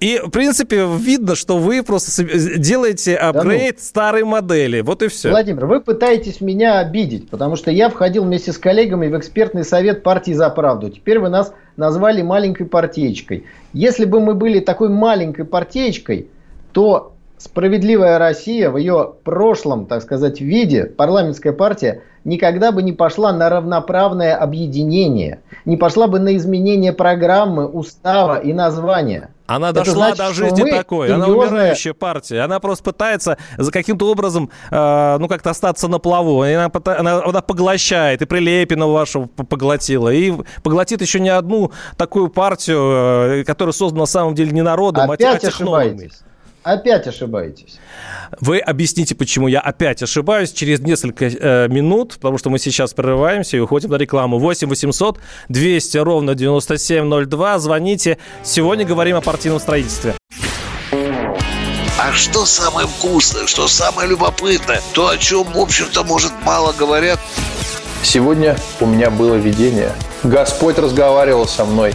и, 0.00 0.20
в 0.24 0.30
принципе, 0.30 0.86
видно, 0.86 1.34
что 1.34 1.58
вы 1.58 1.82
просто 1.82 2.24
делаете 2.58 3.16
апгрейд 3.16 3.76
да 3.76 3.80
ну. 3.80 3.84
старой 3.84 4.24
модели. 4.24 4.80
Вот 4.80 5.02
и 5.02 5.08
все. 5.08 5.30
Владимир, 5.30 5.66
вы 5.66 5.80
пытаетесь 5.80 6.40
меня 6.40 6.78
обидеть, 6.78 7.28
потому 7.28 7.56
что 7.56 7.70
я 7.70 7.88
входил 7.88 8.24
вместе 8.24 8.52
с 8.52 8.58
коллегами 8.58 9.08
в 9.08 9.18
экспертный 9.18 9.64
совет 9.64 10.02
партии 10.02 10.32
«За 10.32 10.50
правду». 10.50 10.88
Теперь 10.90 11.18
вы 11.18 11.28
нас 11.28 11.52
назвали 11.76 12.22
маленькой 12.22 12.66
партиечкой. 12.66 13.44
Если 13.72 14.04
бы 14.04 14.20
мы 14.20 14.34
были 14.34 14.60
такой 14.60 14.88
маленькой 14.88 15.44
партиечкой, 15.44 16.28
то 16.72 17.14
«Справедливая 17.36 18.18
Россия» 18.18 18.70
в 18.70 18.76
ее 18.76 19.14
прошлом, 19.24 19.86
так 19.86 20.02
сказать, 20.02 20.40
виде, 20.40 20.84
парламентская 20.84 21.52
партия, 21.52 22.02
никогда 22.24 22.72
бы 22.72 22.82
не 22.82 22.92
пошла 22.92 23.32
на 23.32 23.48
равноправное 23.48 24.36
объединение, 24.36 25.40
не 25.64 25.76
пошла 25.76 26.08
бы 26.08 26.18
на 26.18 26.36
изменение 26.36 26.92
программы, 26.92 27.66
устава 27.66 28.38
и 28.38 28.52
названия. 28.52 29.30
Она 29.48 29.70
Это 29.70 29.82
дошла 29.82 30.14
значит, 30.14 30.18
до 30.18 30.34
жизни 30.34 30.70
такой. 30.70 31.12
Она 31.12 31.26
умирающая 31.26 31.94
партия. 31.94 32.40
Она 32.42 32.60
просто 32.60 32.84
пытается 32.84 33.38
за 33.56 33.72
каким-то 33.72 34.10
образом, 34.10 34.50
э, 34.70 35.16
ну, 35.18 35.26
как-то 35.26 35.50
остаться 35.50 35.88
на 35.88 35.98
плаву. 35.98 36.44
И 36.44 36.52
она, 36.52 36.70
она, 36.84 37.24
она 37.24 37.40
поглощает. 37.40 38.20
И 38.20 38.26
Прилепина 38.26 38.86
вашу 38.86 39.26
поглотила. 39.26 40.10
И 40.10 40.34
поглотит 40.62 41.00
еще 41.00 41.18
не 41.18 41.30
одну 41.30 41.72
такую 41.96 42.28
партию, 42.28 43.40
э, 43.40 43.44
которая 43.44 43.72
создана 43.72 44.02
на 44.02 44.06
самом 44.06 44.34
деле 44.34 44.52
не 44.52 44.62
народом, 44.62 45.10
а 45.10 45.14
Опять 45.14 45.42
а 45.42 45.46
технологами. 45.46 46.10
Опять 46.68 47.06
ошибаетесь. 47.06 47.78
Вы 48.40 48.58
объясните, 48.58 49.14
почему 49.14 49.48
я 49.48 49.60
опять 49.60 50.02
ошибаюсь 50.02 50.52
через 50.52 50.80
несколько 50.80 51.24
э, 51.24 51.68
минут, 51.68 52.16
потому 52.16 52.36
что 52.36 52.50
мы 52.50 52.58
сейчас 52.58 52.92
прерываемся 52.92 53.56
и 53.56 53.60
уходим 53.60 53.90
на 53.90 53.96
рекламу. 53.96 54.38
8 54.38 54.68
800 54.68 55.18
200 55.48 55.96
ровно 55.96 56.34
9702. 56.34 57.58
Звоните. 57.58 58.18
Сегодня 58.44 58.84
говорим 58.84 59.16
о 59.16 59.22
партийном 59.22 59.60
строительстве. 59.60 60.14
А 60.92 62.12
что 62.12 62.44
самое 62.44 62.86
вкусное, 62.86 63.46
что 63.46 63.66
самое 63.66 64.06
любопытное, 64.06 64.82
то, 64.92 65.08
о 65.08 65.16
чем, 65.16 65.44
в 65.44 65.58
общем-то, 65.58 66.04
может, 66.04 66.32
мало 66.44 66.74
говорят? 66.74 67.18
Сегодня 68.02 68.58
у 68.80 68.86
меня 68.86 69.08
было 69.08 69.36
видение. 69.36 69.92
Господь 70.22 70.78
разговаривал 70.78 71.48
со 71.48 71.64
мной. 71.64 71.94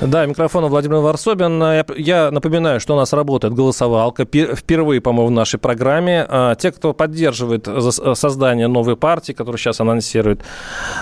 Да, 0.00 0.26
микрофон 0.26 0.64
Владимир 0.66 0.98
Варсобин. 0.98 1.60
Я 1.96 2.30
напоминаю, 2.30 2.78
что 2.78 2.94
у 2.94 2.96
нас 2.96 3.12
работает 3.12 3.52
голосовалка. 3.52 4.24
Впервые, 4.24 5.00
по-моему, 5.00 5.30
в 5.30 5.32
нашей 5.32 5.58
программе. 5.58 6.24
А, 6.28 6.54
те, 6.54 6.70
кто 6.70 6.92
поддерживает 6.92 7.68
создание 8.14 8.68
новой 8.68 8.96
партии, 8.96 9.32
которую 9.32 9.58
сейчас 9.58 9.80
анонсирует 9.80 10.42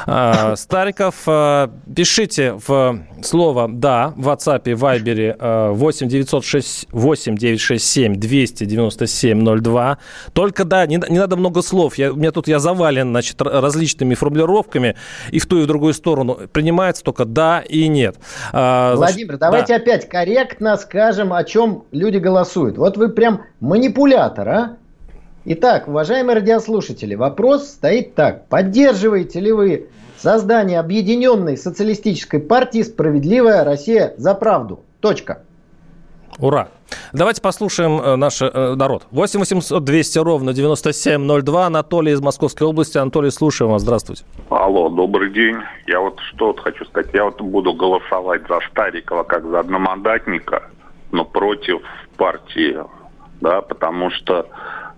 а, 0.07 0.57
Стариков, 0.57 1.15
а, 1.27 1.71
пишите 1.95 2.59
в 2.67 2.99
слово 3.23 3.69
«да» 3.69 4.15
в 4.17 4.29
WhatsApp 4.31 4.65
Viber 4.65 5.75
8 5.75 6.09
906 6.09 6.89
8 6.91 7.37
967 7.37 8.15
297 8.15 9.61
02. 9.61 9.99
Только 10.33 10.65
«да», 10.65 10.87
не, 10.87 10.99
не 11.11 11.19
надо 11.19 11.37
много 11.37 11.61
слов. 11.61 11.99
Я, 11.99 12.15
у 12.15 12.17
меня 12.17 12.31
тут 12.33 12.49
я 12.49 12.59
завален 12.59 13.11
значит, 13.11 13.43
различными 13.43 14.15
формулировками 14.15 14.97
и 15.31 15.39
в 15.39 15.45
ту, 15.45 15.59
и 15.59 15.65
в 15.65 15.67
другую 15.67 15.93
сторону. 15.93 16.39
Принимается 16.51 17.05
только 17.05 17.27
«да» 17.27 17.61
и 17.61 17.89
«нет». 17.89 18.17
Владимир, 18.95 19.39
давайте 19.39 19.75
да. 19.75 19.83
опять 19.83 20.09
корректно 20.09 20.77
скажем, 20.77 21.33
о 21.33 21.43
чем 21.45 21.85
люди 21.91 22.19
голосуют. 22.19 22.79
Вот 22.79 22.97
вы 22.97 23.09
прям 23.09 23.43
манипулятор, 23.61 24.49
а? 24.49 24.77
Итак, 25.45 25.89
уважаемые 25.89 26.37
радиослушатели, 26.37 27.15
вопрос 27.15 27.69
стоит 27.69 28.15
так. 28.15 28.47
Поддерживаете 28.49 29.41
ли 29.41 29.53
вы 29.53 29.87
создание 30.19 30.81
объединенной 30.81 31.57
социалистической 31.57 32.41
партии 32.41 32.83
«Справедливая 32.83 33.65
Россия 33.65 34.15
за 34.17 34.35
правду»? 34.35 34.81
Точка. 35.01 35.43
Ура! 36.39 36.69
Давайте 37.13 37.41
послушаем 37.41 38.01
э, 38.01 38.17
наш 38.17 38.43
э, 38.43 38.75
народ. 38.75 39.07
8 39.11 39.41
800 39.41 39.83
200 39.83 40.19
ровно 40.19 40.53
9702. 40.53 41.67
Анатолий 41.67 42.13
из 42.13 42.21
Московской 42.21 42.67
области. 42.67 42.99
Анатолий, 42.99 43.31
слушаем 43.31 43.73
вас. 43.73 43.83
Здравствуйте. 43.83 44.25
Алло, 44.51 44.89
добрый 44.89 45.31
день. 45.31 45.57
Я 45.87 46.01
вот 46.01 46.21
что 46.21 46.49
вот 46.49 46.61
хочу 46.61 46.85
сказать. 46.85 47.13
Я 47.13 47.25
вот 47.25 47.41
буду 47.41 47.73
голосовать 47.73 48.43
за 48.49 48.61
Старикова 48.71 49.25
как 49.25 49.45
за 49.47 49.61
одномандатника, 49.61 50.65
но 51.11 51.25
против 51.25 51.81
партии, 52.17 52.77
да, 53.41 53.63
потому 53.63 54.11
что, 54.11 54.47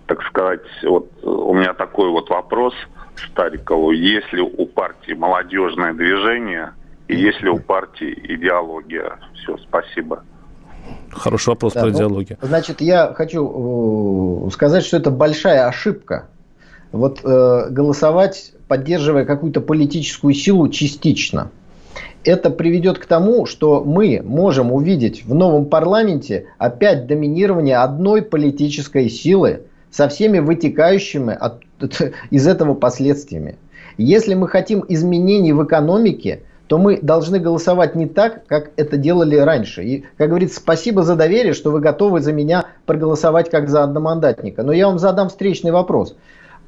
так 0.06 0.22
сказать, 0.24 0.62
вот 0.82 1.08
у 1.22 1.54
меня 1.54 1.74
такой 1.74 2.10
вот 2.10 2.30
вопрос 2.30 2.74
Старикову. 3.16 3.92
Если 3.92 4.40
у 4.40 4.66
партии 4.66 5.12
молодежное 5.12 5.92
движение 5.92 6.72
и 7.08 7.16
если 7.16 7.48
у 7.48 7.58
партии 7.58 8.18
идеология? 8.28 9.18
Все, 9.34 9.56
спасибо. 9.58 10.22
Хороший 11.10 11.50
вопрос 11.50 11.72
да, 11.74 11.80
про 11.80 11.88
ну, 11.90 11.96
идеологию. 11.96 12.38
Значит, 12.40 12.80
я 12.80 13.12
хочу 13.14 14.46
э, 14.46 14.50
сказать, 14.50 14.84
что 14.84 14.96
это 14.96 15.10
большая 15.10 15.66
ошибка. 15.66 16.28
Вот 16.92 17.20
э, 17.24 17.66
голосовать, 17.70 18.52
поддерживая 18.68 19.24
какую-то 19.24 19.60
политическую 19.60 20.34
силу 20.34 20.68
частично. 20.68 21.50
Это 22.24 22.50
приведет 22.50 22.98
к 22.98 23.06
тому, 23.06 23.46
что 23.46 23.82
мы 23.84 24.22
можем 24.24 24.72
увидеть 24.72 25.24
в 25.24 25.34
новом 25.34 25.66
парламенте 25.66 26.46
опять 26.58 27.06
доминирование 27.06 27.78
одной 27.78 28.22
политической 28.22 29.08
силы 29.08 29.62
со 29.90 30.08
всеми 30.08 30.38
вытекающими 30.38 31.34
от, 31.34 31.62
из 32.30 32.46
этого 32.46 32.74
последствиями. 32.74 33.56
Если 33.96 34.34
мы 34.34 34.48
хотим 34.48 34.84
изменений 34.88 35.52
в 35.52 35.64
экономике, 35.64 36.42
то 36.68 36.76
мы 36.76 37.00
должны 37.00 37.38
голосовать 37.38 37.94
не 37.94 38.06
так, 38.06 38.46
как 38.46 38.70
это 38.76 38.98
делали 38.98 39.36
раньше. 39.36 39.82
И, 39.82 40.04
как 40.18 40.28
говорится, 40.28 40.60
спасибо 40.60 41.02
за 41.02 41.16
доверие, 41.16 41.54
что 41.54 41.70
вы 41.70 41.80
готовы 41.80 42.20
за 42.20 42.32
меня 42.32 42.66
проголосовать 42.84 43.50
как 43.50 43.70
за 43.70 43.82
одномандатника. 43.82 44.62
Но 44.62 44.72
я 44.72 44.86
вам 44.86 44.98
задам 44.98 45.30
встречный 45.30 45.72
вопрос. 45.72 46.14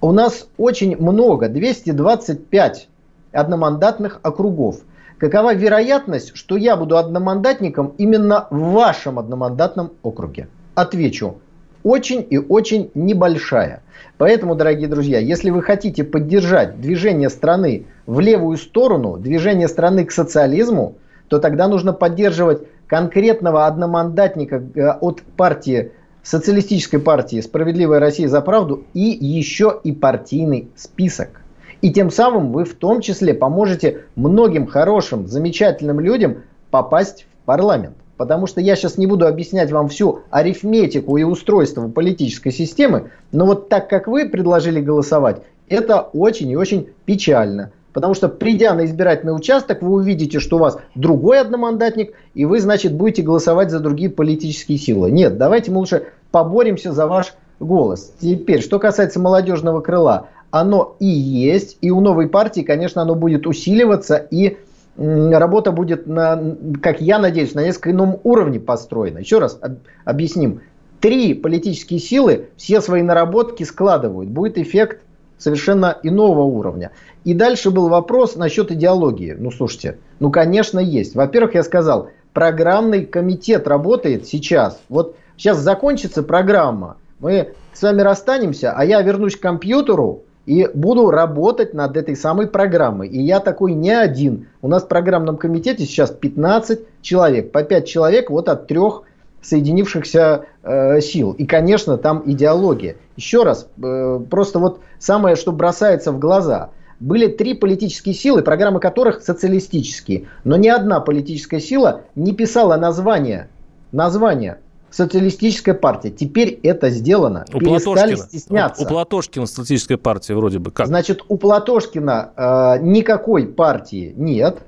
У 0.01 0.13
нас 0.13 0.47
очень 0.57 0.97
много, 0.97 1.51
225 1.51 2.89
одномандатных 3.33 4.21
округов. 4.23 4.81
Какова 5.19 5.55
вероятность, 5.55 6.35
что 6.35 6.57
я 6.57 6.77
буду 6.77 6.97
одномандатником 6.97 7.93
именно 7.99 8.47
в 8.51 8.73
вашем 8.73 9.19
одномандатном 9.19 9.93
округе? 10.03 10.49
Отвечу. 10.75 11.37
Очень 11.83 12.27
и 12.29 12.39
очень 12.39 12.91
небольшая. 12.95 13.83
Поэтому, 14.19 14.55
дорогие 14.55 14.89
друзья, 14.89 15.19
если 15.19 15.51
вы 15.51 15.63
хотите 15.63 16.05
поддержать 16.05 16.81
движение 16.81 17.31
страны 17.31 17.87
в 18.07 18.21
левую 18.21 18.59
сторону, 18.59 19.17
движение 19.17 19.69
страны 19.69 20.05
к 20.05 20.13
социализму, 20.13 20.97
то 21.29 21.39
тогда 21.39 21.69
нужно 21.69 21.93
поддерживать 21.93 22.63
конкретного 22.87 23.67
одномандатника 23.67 24.63
э, 24.75 24.89
от 25.01 25.23
партии 25.23 25.93
социалистической 26.23 27.01
партии 27.01 27.41
«Справедливая 27.41 28.01
Россия 28.01 28.29
за 28.29 28.41
правду» 28.41 28.85
и 28.93 29.01
еще 29.01 29.81
и 29.85 29.93
партийный 29.93 30.69
список. 30.77 31.41
И 31.81 31.93
тем 31.93 32.11
самым 32.11 32.53
вы 32.53 32.65
в 32.65 32.75
том 32.75 33.01
числе 33.01 33.33
поможете 33.33 34.03
многим 34.17 34.67
хорошим, 34.67 35.27
замечательным 35.27 35.99
людям 35.99 36.43
попасть 36.71 37.27
в 37.43 37.47
парламент. 37.47 37.97
Потому 38.21 38.47
что 38.47 38.61
я 38.61 38.77
сейчас 38.77 38.99
не 38.99 39.07
буду 39.07 39.27
объяснять 39.27 39.73
вам 39.73 39.89
всю 39.89 40.21
арифметику 40.29 41.17
и 41.17 41.23
устройство 41.23 41.89
политической 41.89 42.51
системы, 42.51 43.13
но 43.33 43.47
вот 43.47 43.71
так 43.71 43.89
как 43.89 44.09
вы 44.09 44.29
предложили 44.29 44.79
голосовать, 44.79 45.41
это 45.71 46.03
очень 46.03 46.51
и 46.51 46.55
очень 46.55 46.91
печально. 47.07 47.73
Потому 47.95 48.13
что 48.13 48.29
придя 48.29 48.75
на 48.75 48.85
избирательный 48.85 49.35
участок, 49.35 49.81
вы 49.81 49.93
увидите, 49.93 50.39
что 50.39 50.57
у 50.57 50.59
вас 50.59 50.77
другой 50.95 51.41
одномандатник, 51.41 52.13
и 52.35 52.45
вы, 52.45 52.61
значит, 52.61 52.93
будете 52.93 53.23
голосовать 53.23 53.71
за 53.71 53.81
другие 53.81 54.11
политические 54.11 54.77
силы. 54.77 55.11
Нет, 55.11 55.39
давайте 55.39 55.71
мы 55.71 55.79
лучше 55.79 56.09
поборемся 56.31 56.93
за 56.93 57.07
ваш 57.07 57.33
голос. 57.59 58.13
Теперь, 58.21 58.61
что 58.61 58.79
касается 58.79 59.19
молодежного 59.19 59.81
крыла, 59.81 60.27
оно 60.51 60.95
и 61.01 61.07
есть, 61.07 61.79
и 61.81 61.91
у 61.91 62.03
новой 62.03 62.29
партии, 62.29 62.61
конечно, 62.61 63.01
оно 63.01 63.15
будет 63.15 63.47
усиливаться, 63.47 64.17
и 64.17 64.59
работа 64.97 65.73
будет, 65.73 66.07
на, 66.07 66.57
как 66.83 67.01
я 67.01 67.19
надеюсь, 67.19 67.55
на 67.55 67.65
несколько 67.65 67.91
ином 67.91 68.21
уровне 68.25 68.61
построена. 68.61 69.19
Еще 69.19 69.39
раз 69.39 69.59
объясним. 70.05 70.61
Три 71.01 71.33
политические 71.35 71.99
силы 71.99 72.49
все 72.57 72.81
свои 72.81 73.03
наработки 73.03 73.63
складывают. 73.63 74.29
Будет 74.29 74.59
эффект 74.59 75.01
совершенно 75.39 75.97
иного 76.03 76.43
уровня. 76.43 76.91
И 77.25 77.33
дальше 77.33 77.71
был 77.71 77.89
вопрос 77.89 78.37
насчет 78.37 78.71
идеологии. 78.71 79.35
Ну, 79.39 79.51
слушайте, 79.51 79.99
ну, 80.19 80.31
конечно, 80.31 80.79
есть. 80.79 81.15
Во-первых, 81.15 81.55
я 81.55 81.63
сказал, 81.63 82.11
программный 82.35 83.07
комитет 83.07 83.67
работает 83.67 84.27
сейчас. 84.27 84.81
Вот 84.89 85.17
сейчас 85.37 85.59
закончится 85.59 86.23
программа, 86.23 86.97
мы 87.19 87.55
с 87.73 87.83
вами 87.83 88.03
расстанемся, 88.03 88.73
а 88.73 88.85
я 88.85 89.01
вернусь 89.03 89.37
к 89.37 89.41
компьютеру, 89.41 90.23
и 90.51 90.69
буду 90.75 91.13
работать 91.13 91.75
над 91.75 91.97
этой 91.97 92.17
самой 92.17 92.49
программой. 92.49 93.07
И 93.07 93.23
я 93.23 93.39
такой 93.39 93.73
не 93.73 93.93
один. 93.93 94.49
У 94.63 94.67
нас 94.67 94.83
в 94.83 94.89
программном 94.89 95.37
комитете 95.37 95.85
сейчас 95.85 96.11
15 96.11 96.81
человек. 97.03 97.53
По 97.53 97.63
5 97.63 97.87
человек 97.87 98.31
вот 98.31 98.49
от 98.49 98.67
трех 98.67 99.05
соединившихся 99.43 100.47
э, 100.65 101.01
сил. 101.03 101.31
И, 101.39 101.47
конечно, 101.47 101.99
там 101.99 102.25
идеология. 102.27 102.97
Еще 103.15 103.45
раз, 103.45 103.69
э, 103.81 104.21
просто 104.29 104.59
вот 104.59 104.81
самое, 104.99 105.37
что 105.37 105.53
бросается 105.53 106.11
в 106.11 106.19
глаза. 106.19 106.71
Были 106.99 107.29
три 107.29 107.55
политические 107.55 108.17
силы, 108.17 108.43
программы 108.43 108.81
которых 108.81 109.23
социалистические. 109.23 110.27
Но 110.43 110.57
ни 110.57 110.67
одна 110.67 110.99
политическая 110.99 111.61
сила 111.61 112.01
не 112.17 112.33
писала 112.33 112.77
название, 112.77 113.51
название 113.93 114.59
социалистическая 114.91 115.75
партия. 115.75 116.11
Теперь 116.11 116.59
это 116.63 116.91
сделано. 116.91 117.45
У 117.53 117.59
Перестали 117.59 117.95
Платошкина. 117.95 118.17
стесняться. 118.17 118.83
У, 118.83 118.85
у 118.85 118.89
Платошкина 118.89 119.47
социалистическая 119.47 119.97
партия 119.97 120.35
вроде 120.35 120.59
бы 120.59 120.71
как? 120.71 120.87
Значит, 120.87 121.23
у 121.29 121.37
Платошкина 121.37 122.33
э, 122.37 122.79
никакой 122.83 123.47
партии 123.47 124.13
нет. 124.17 124.63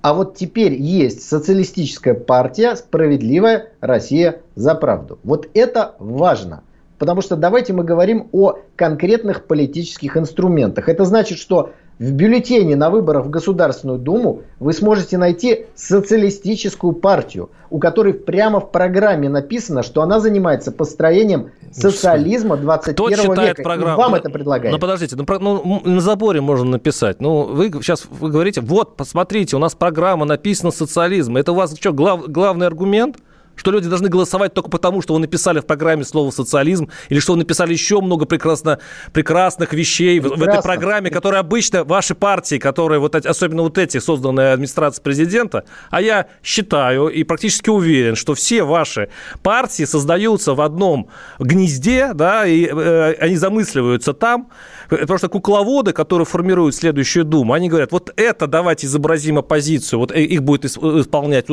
А 0.00 0.14
вот 0.14 0.36
теперь 0.36 0.74
есть 0.74 1.28
социалистическая 1.28 2.14
партия 2.14 2.76
«Справедливая 2.76 3.72
Россия 3.80 4.42
за 4.54 4.74
правду». 4.74 5.18
Вот 5.24 5.48
это 5.54 5.96
важно. 5.98 6.62
Потому 6.98 7.20
что 7.20 7.36
давайте 7.36 7.72
мы 7.72 7.84
говорим 7.84 8.28
о 8.32 8.58
конкретных 8.76 9.46
политических 9.46 10.16
инструментах. 10.16 10.88
Это 10.88 11.04
значит, 11.04 11.38
что 11.38 11.72
в 11.98 12.12
бюллетене 12.12 12.76
на 12.76 12.90
выборах 12.90 13.26
в 13.26 13.30
Государственную 13.30 13.98
Думу 13.98 14.42
вы 14.60 14.72
сможете 14.72 15.18
найти 15.18 15.66
социалистическую 15.74 16.92
партию, 16.92 17.50
у 17.70 17.78
которой 17.78 18.14
прямо 18.14 18.60
в 18.60 18.70
программе 18.70 19.28
написано, 19.28 19.82
что 19.82 20.02
она 20.02 20.20
занимается 20.20 20.70
построением 20.70 21.50
социализма 21.72 22.56
21 22.56 23.34
века. 23.34 23.62
Программу? 23.62 23.94
И 23.94 24.04
вам 24.04 24.14
это 24.14 24.30
предлагает. 24.30 24.72
Ну, 24.72 24.78
подождите, 24.78 25.16
ну, 25.16 25.24
ну, 25.40 25.82
на 25.84 26.00
заборе 26.00 26.40
можно 26.40 26.64
написать. 26.66 27.20
Ну, 27.20 27.42
вы 27.42 27.70
сейчас 27.82 28.04
вы 28.08 28.30
говорите, 28.30 28.60
вот, 28.60 28.96
посмотрите, 28.96 29.56
у 29.56 29.58
нас 29.58 29.74
программа 29.74 30.24
написана 30.24 30.70
социализм. 30.70 31.36
Это 31.36 31.52
у 31.52 31.56
вас 31.56 31.74
что, 31.78 31.92
глав, 31.92 32.28
главный 32.28 32.66
аргумент? 32.66 33.16
Что 33.58 33.70
люди 33.70 33.88
должны 33.88 34.08
голосовать 34.08 34.54
только 34.54 34.70
потому, 34.70 35.02
что 35.02 35.14
вы 35.14 35.20
написали 35.20 35.60
в 35.60 35.66
программе 35.66 36.04
слово 36.04 36.30
социализм, 36.30 36.88
или 37.08 37.18
что 37.18 37.32
вы 37.32 37.38
написали 37.38 37.72
еще 37.72 38.00
много 38.00 38.24
прекрасно, 38.24 38.78
прекрасных 39.12 39.72
вещей 39.72 40.20
Прекрасно. 40.20 40.44
в 40.44 40.48
этой 40.48 40.62
программе, 40.62 41.10
которые 41.10 41.40
обычно 41.40 41.84
ваши 41.84 42.14
партии, 42.14 42.58
которые 42.58 43.00
вот 43.00 43.14
особенно 43.14 43.62
вот 43.62 43.76
эти, 43.78 43.98
созданные 43.98 44.52
администрацией 44.52 45.02
президента, 45.02 45.64
а 45.90 46.00
я 46.00 46.26
считаю 46.42 47.08
и 47.08 47.24
практически 47.24 47.70
уверен, 47.70 48.14
что 48.14 48.34
все 48.34 48.62
ваши 48.62 49.08
партии 49.42 49.84
создаются 49.84 50.54
в 50.54 50.60
одном 50.60 51.08
гнезде, 51.38 52.12
да, 52.14 52.46
и 52.46 52.66
э, 52.66 53.14
они 53.20 53.36
замысливаются 53.36 54.12
там, 54.12 54.48
потому 54.88 55.18
что 55.18 55.28
кукловоды, 55.28 55.92
которые 55.92 56.26
формируют 56.26 56.74
следующую 56.74 57.24
Думу, 57.24 57.52
они 57.52 57.68
говорят, 57.68 57.92
вот 57.92 58.12
это 58.16 58.46
давайте 58.46 58.86
изобразим 58.86 59.38
оппозицию, 59.38 59.98
вот 59.98 60.12
их 60.12 60.42
будет 60.42 60.64
исполнять 60.64 61.46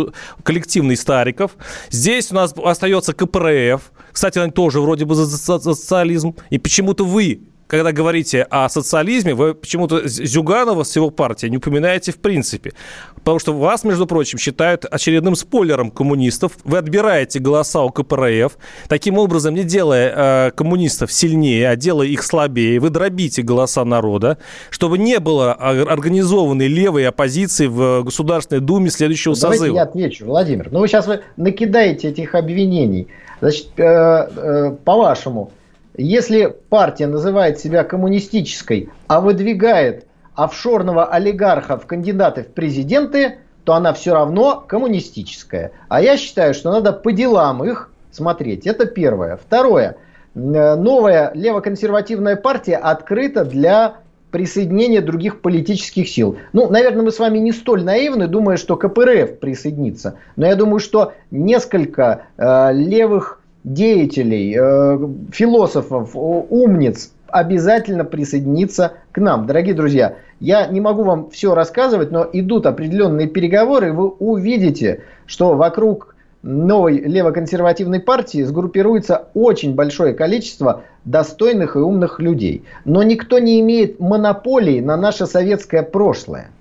коллективный 0.44 0.96
Стариков, 0.96 1.52
Здесь 1.96 2.30
у 2.32 2.36
нас 2.36 2.54
остается 2.62 3.14
КПРФ. 3.14 3.94
Кстати, 4.12 4.38
они 4.38 4.52
тоже 4.52 4.82
вроде 4.82 5.06
бы 5.06 5.16
за 5.16 5.38
социализм. 5.38 6.36
И 6.50 6.60
почему-то 6.60 7.06
вы 7.06 7.40
когда 7.68 7.92
говорите 7.92 8.44
о 8.44 8.70
социализме, 8.70 9.34
вы 9.34 9.54
почему-то 9.54 10.08
Зюганова 10.08 10.84
с 10.84 10.96
его 10.96 11.10
партией 11.10 11.50
не 11.50 11.58
упоминаете 11.58 12.12
в 12.12 12.18
принципе. 12.18 12.74
Потому 13.16 13.40
что 13.40 13.54
вас, 13.54 13.84
между 13.84 14.06
прочим, 14.06 14.38
считают 14.38 14.86
очередным 14.86 15.36
спойлером 15.36 15.90
коммунистов. 15.90 16.54
Вы 16.64 16.78
отбираете 16.78 17.40
голоса 17.40 17.84
у 17.84 17.90
КПРФ, 17.90 18.58
таким 18.88 19.18
образом, 19.18 19.56
не 19.56 19.64
делая 19.64 20.48
э, 20.48 20.52
коммунистов 20.52 21.12
сильнее, 21.12 21.70
а 21.70 21.76
делая 21.76 22.08
их 22.08 22.22
слабее. 22.24 22.80
Вы 22.80 22.92
дробите 22.92 23.42
голоса 23.42 23.84
народа, 23.84 24.38
чтобы 24.70 24.98
не 24.98 25.20
было 25.20 25.54
организованной 25.54 26.68
левой 26.68 27.08
оппозиции 27.08 27.66
в 27.66 28.04
Государственной 28.04 28.62
Думе 28.62 28.92
следующего 28.92 29.36
Давайте 29.36 29.60
созыва. 29.60 29.76
я 29.76 29.84
отвечу, 29.84 30.26
Владимир. 30.26 30.72
Ну, 30.72 30.80
вы 30.80 30.88
сейчас 30.88 31.08
вы 31.08 31.22
накидаете 31.36 32.10
этих 32.10 32.36
обвинений. 32.36 33.08
Значит, 33.42 33.68
э, 33.78 33.84
э, 33.84 34.76
по-вашему, 34.84 35.52
если 35.98 36.56
партия 36.70 37.08
называет 37.08 37.60
себя 37.60 37.84
коммунистической, 37.84 38.90
а 39.08 39.22
выдвигает 39.22 40.06
офшорного 40.36 41.06
олигарха 41.06 41.78
в 41.78 41.86
кандидаты 41.86 42.44
в 42.44 42.48
президенты, 42.48 43.38
то 43.64 43.74
она 43.74 43.94
все 43.94 44.14
равно 44.14 44.64
коммунистическая. 44.68 45.72
А 45.88 46.02
я 46.02 46.18
считаю, 46.18 46.54
что 46.54 46.72
надо 46.72 46.94
по 46.94 47.12
делам 47.12 47.64
их 47.64 47.92
смотреть. 48.12 48.68
Это 48.68 48.86
первое. 48.86 49.38
Второе. 49.38 49.98
Новая 50.36 51.32
левоконсервативная 51.34 52.36
партия 52.36 52.76
открыта 52.76 53.46
для 53.46 53.98
присоединения 54.32 55.02
других 55.02 55.40
политических 55.40 56.10
сил. 56.10 56.38
Ну, 56.52 56.70
наверное, 56.70 57.04
мы 57.04 57.12
с 57.12 57.20
вами 57.20 57.38
не 57.38 57.54
столь 57.54 57.84
наивны, 57.84 58.28
думая, 58.28 58.58
что 58.58 58.76
КПРФ 58.76 59.40
присоединится. 59.40 60.20
Но 60.36 60.46
я 60.46 60.56
думаю, 60.56 60.80
что 60.80 61.14
несколько 61.32 62.24
э, 62.36 62.74
левых 62.74 63.40
деятелей, 63.66 64.56
э, 64.58 65.00
философов, 65.32 66.12
умниц 66.14 67.12
обязательно 67.28 68.06
присоединиться 68.06 68.94
к 69.12 69.18
нам. 69.18 69.48
Дорогие 69.48 69.74
друзья, 69.74 70.16
я 70.40 70.68
не 70.68 70.80
могу 70.80 71.04
вам 71.04 71.30
все 71.32 71.56
рассказывать, 71.56 72.12
но 72.12 72.28
идут 72.32 72.68
определенные 72.68 73.28
переговоры, 73.28 73.90
и 73.90 73.92
вы 73.92 74.08
увидите, 74.08 75.02
что 75.26 75.56
вокруг 75.56 76.16
новой 76.44 77.00
левоконсервативной 77.00 78.00
партии 78.00 78.44
сгруппируется 78.44 79.30
очень 79.34 79.74
большое 79.74 80.14
количество 80.14 80.84
достойных 81.04 81.76
и 81.76 81.80
умных 81.80 82.20
людей. 82.20 82.64
Но 82.86 83.02
никто 83.02 83.40
не 83.40 83.60
имеет 83.62 84.00
монополии 84.00 84.80
на 84.80 84.96
наше 84.96 85.26
советское 85.26 85.82
прошлое. 85.82 86.52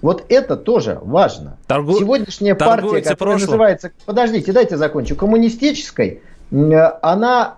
Вот 0.00 0.24
это 0.28 0.56
тоже 0.56 0.98
важно. 1.02 1.58
Торгу... 1.66 1.98
Сегодняшняя 1.98 2.54
партия, 2.54 3.02
которая 3.02 3.16
прошлым. 3.16 3.40
называется, 3.40 3.92
подождите, 4.06 4.52
дайте 4.52 4.76
закончу, 4.76 5.16
коммунистической, 5.16 6.22
она 6.50 7.56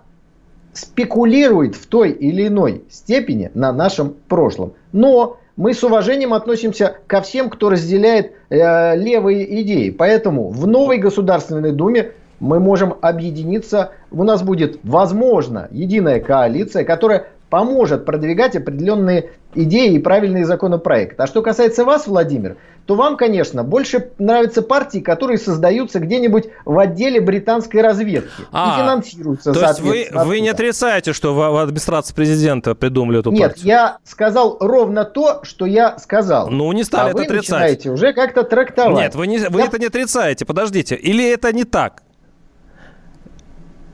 спекулирует 0.73 1.75
в 1.75 1.87
той 1.87 2.11
или 2.11 2.47
иной 2.47 2.83
степени 2.89 3.51
на 3.53 3.71
нашем 3.71 4.15
прошлом. 4.27 4.73
Но 4.91 5.37
мы 5.57 5.73
с 5.73 5.83
уважением 5.83 6.33
относимся 6.33 6.95
ко 7.07 7.21
всем, 7.21 7.49
кто 7.49 7.69
разделяет 7.69 8.33
э, 8.49 8.95
левые 8.95 9.61
идеи. 9.61 9.89
Поэтому 9.89 10.49
в 10.49 10.65
новой 10.67 10.99
Государственной 10.99 11.73
Думе 11.73 12.11
мы 12.39 12.59
можем 12.59 12.95
объединиться. 13.01 13.91
У 14.11 14.23
нас 14.23 14.41
будет, 14.41 14.79
возможно, 14.83 15.67
единая 15.71 16.21
коалиция, 16.21 16.85
которая 16.85 17.27
поможет 17.49 18.05
продвигать 18.05 18.55
определенные 18.55 19.31
идеи 19.55 19.93
и 19.93 19.99
правильные 19.99 20.45
законопроекты. 20.45 21.23
А 21.23 21.27
что 21.27 21.41
касается 21.41 21.83
вас, 21.83 22.05
Владимир, 22.07 22.57
то 22.85 22.95
вам, 22.95 23.17
конечно, 23.17 23.63
больше 23.63 24.09
нравятся 24.17 24.61
партии, 24.61 24.99
которые 24.99 25.37
создаются 25.37 25.99
где-нибудь 25.99 26.45
в 26.65 26.77
отделе 26.77 27.21
британской 27.21 27.81
разведки 27.81 28.43
а, 28.51 28.73
и 28.73 28.81
финансируются, 28.81 29.53
то 29.53 29.61
есть 29.61 29.79
вы, 29.79 30.07
вы 30.11 30.39
не 30.39 30.49
отрицаете, 30.49 31.13
что 31.13 31.33
в, 31.33 31.37
в 31.37 31.57
администрации 31.57 32.13
президента 32.13 32.73
придумали 32.73 33.19
эту 33.19 33.31
Нет, 33.31 33.41
партию? 33.41 33.65
Нет, 33.65 33.75
я 33.75 33.97
сказал 34.03 34.57
ровно 34.59 35.05
то, 35.05 35.41
что 35.43 35.65
я 35.65 35.99
сказал. 35.99 36.49
Ну, 36.49 36.71
не 36.71 36.83
стали 36.83 37.09
а 37.09 37.09
это 37.09 37.17
вы 37.17 37.23
отрицать. 37.25 37.49
начинаете 37.49 37.91
уже 37.91 38.13
как-то 38.13 38.43
трактовать. 38.43 38.97
Нет, 38.97 39.15
вы, 39.15 39.27
не, 39.27 39.37
вы 39.37 39.59
я... 39.59 39.67
это 39.67 39.79
не 39.79 39.85
отрицаете, 39.85 40.45
подождите. 40.45 40.95
Или 40.95 41.31
это 41.31 41.53
не 41.53 41.65
так? 41.65 42.01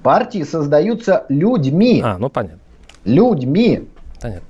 Партии 0.04 0.44
создаются 0.44 1.26
людьми. 1.30 2.02
А, 2.02 2.18
ну 2.18 2.30
понятно. 2.30 2.60
Людьми. 3.06 3.88
Понятно. 4.22 4.48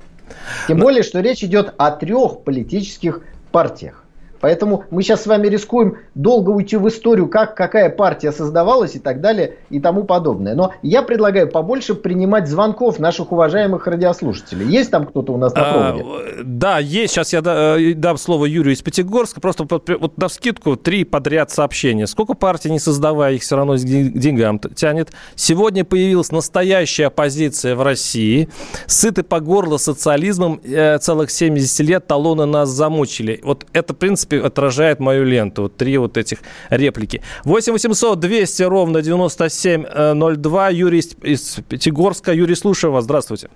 Тем 0.68 0.78
Но... 0.78 0.86
более, 0.86 1.04
что 1.04 1.20
речь 1.20 1.44
идет 1.44 1.74
о 1.78 1.92
трех 1.92 2.42
политических 2.44 3.22
партиях. 3.52 4.05
Поэтому 4.46 4.84
мы 4.92 5.02
сейчас 5.02 5.24
с 5.24 5.26
вами 5.26 5.48
рискуем 5.48 5.98
долго 6.14 6.52
уйти 6.52 6.78
в 6.78 6.88
историю, 6.88 7.28
как 7.28 7.56
какая 7.56 7.90
партия 7.90 8.32
создавалась 8.32 8.94
и 8.94 9.00
так 9.00 9.20
далее 9.20 9.56
и 9.72 9.80
тому 9.80 10.04
подобное. 10.04 10.54
Но 10.54 10.72
я 10.84 11.02
предлагаю 11.02 11.50
побольше 11.50 11.96
принимать 11.96 12.48
звонков 12.48 13.00
наших 13.00 13.32
уважаемых 13.32 13.88
радиослушателей. 13.88 14.68
Есть 14.68 14.92
там 14.92 15.08
кто-то 15.08 15.34
у 15.34 15.38
нас 15.38 15.52
на 15.56 15.64
проводе? 15.64 16.04
А, 16.04 16.44
да, 16.44 16.78
есть. 16.78 17.16
Сейчас 17.16 17.34
я 17.34 17.42
э, 17.44 17.96
дам 17.96 18.18
слово 18.18 18.46
Юрию 18.46 18.76
из 18.76 18.84
Пятигорска. 18.84 19.42
Просто 19.42 19.66
вот 19.68 20.18
на 20.20 20.30
скидку 20.30 20.76
три 20.76 21.06
подряд 21.06 21.50
сообщения. 21.50 22.06
Сколько 22.06 22.36
партий 22.36 22.70
не 22.70 22.78
создавая, 22.78 23.34
их 23.34 23.42
все 23.42 23.56
равно 23.56 23.78
к 23.78 23.80
деньгам 23.80 24.60
тянет. 24.60 25.10
Сегодня 25.34 25.84
появилась 25.84 26.32
настоящая 26.32 27.08
оппозиция 27.08 27.76
в 27.76 27.82
России. 27.82 28.48
Сыты 28.86 29.24
по 29.24 29.40
горло 29.40 29.78
социализмом 29.78 30.62
э, 30.64 31.00
целых 31.00 31.32
70 31.32 31.80
лет 31.80 32.06
талоны 32.06 32.46
нас 32.46 32.70
замучили. 32.70 33.40
Вот 33.44 33.66
это, 33.74 33.96
в 33.96 33.98
принципе, 33.98 34.35
принципе, 34.35 34.35
отражает 34.40 35.00
мою 35.00 35.26
ленту. 35.26 35.64
Вот 35.64 35.78
три 35.78 35.98
вот 35.98 36.18
этих 36.18 36.40
реплики. 36.70 37.22
8 37.44 37.74
800 37.74 38.20
200 38.20 38.64
ровно 38.64 39.02
9702. 39.02 40.70
Юрий 40.70 41.00
из 41.00 41.60
Пятигорска. 41.68 42.34
Юрий, 42.34 42.56
слушаю 42.56 42.92
вас. 42.92 43.04
Здравствуйте. 43.06 43.50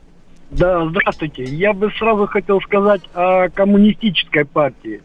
Да, 0.52 0.88
здравствуйте. 0.88 1.44
Я 1.44 1.74
бы 1.74 1.92
сразу 2.00 2.26
хотел 2.26 2.60
сказать 2.62 3.02
о 3.14 3.50
коммунистической 3.50 4.46
партии, 4.46 5.02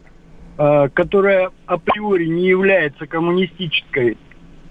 э, 0.57 0.89
которая 0.93 1.51
априори 1.67 2.25
не 2.25 2.47
является 2.47 3.05
коммунистической. 3.05 4.17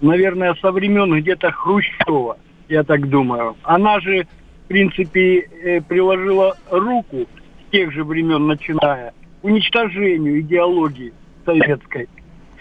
Наверное, 0.01 0.55
со 0.61 0.73
времен 0.73 1.15
где-то 1.21 1.53
Хрущева, 1.53 2.39
я 2.69 2.83
так 2.83 3.09
думаю. 3.09 3.57
Она 3.63 4.01
же, 4.01 4.27
в 4.65 4.69
принципе, 4.69 5.39
э, 5.39 5.81
приложила 5.81 6.57
руку 6.71 7.29
с 7.69 7.71
тех 7.71 7.93
же 7.93 8.03
времен 8.03 8.47
начиная– 8.47 9.13
уничтожению 9.45 10.41
идеологии 10.41 11.13
советской, 11.45 12.09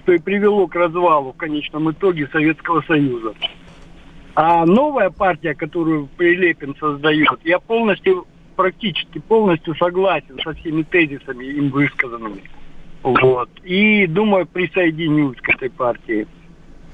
что 0.02 0.12
и 0.12 0.20
привело 0.20 0.68
к 0.68 0.76
развалу 0.76 1.32
в 1.32 1.38
конечном 1.38 1.90
итоге 1.90 2.28
Советского 2.28 2.82
Союза. 2.82 3.34
А 4.36 4.66
новая 4.66 5.10
партия, 5.10 5.56
которую 5.56 6.08
Прилепин 6.18 6.76
создает, 6.78 7.40
я 7.46 7.60
полностью, 7.60 8.28
практически 8.58 9.20
полностью 9.20 9.76
согласен 9.76 10.38
со 10.44 10.54
всеми 10.54 10.84
тезисами 10.84 11.46
им 11.46 11.70
высказанными. 11.70 12.42
Вот. 13.02 13.50
И 13.64 14.06
думаю, 14.08 14.46
присоединюсь 14.46 15.38
к 15.38 15.50
этой 15.50 15.70
партии. 15.70 16.28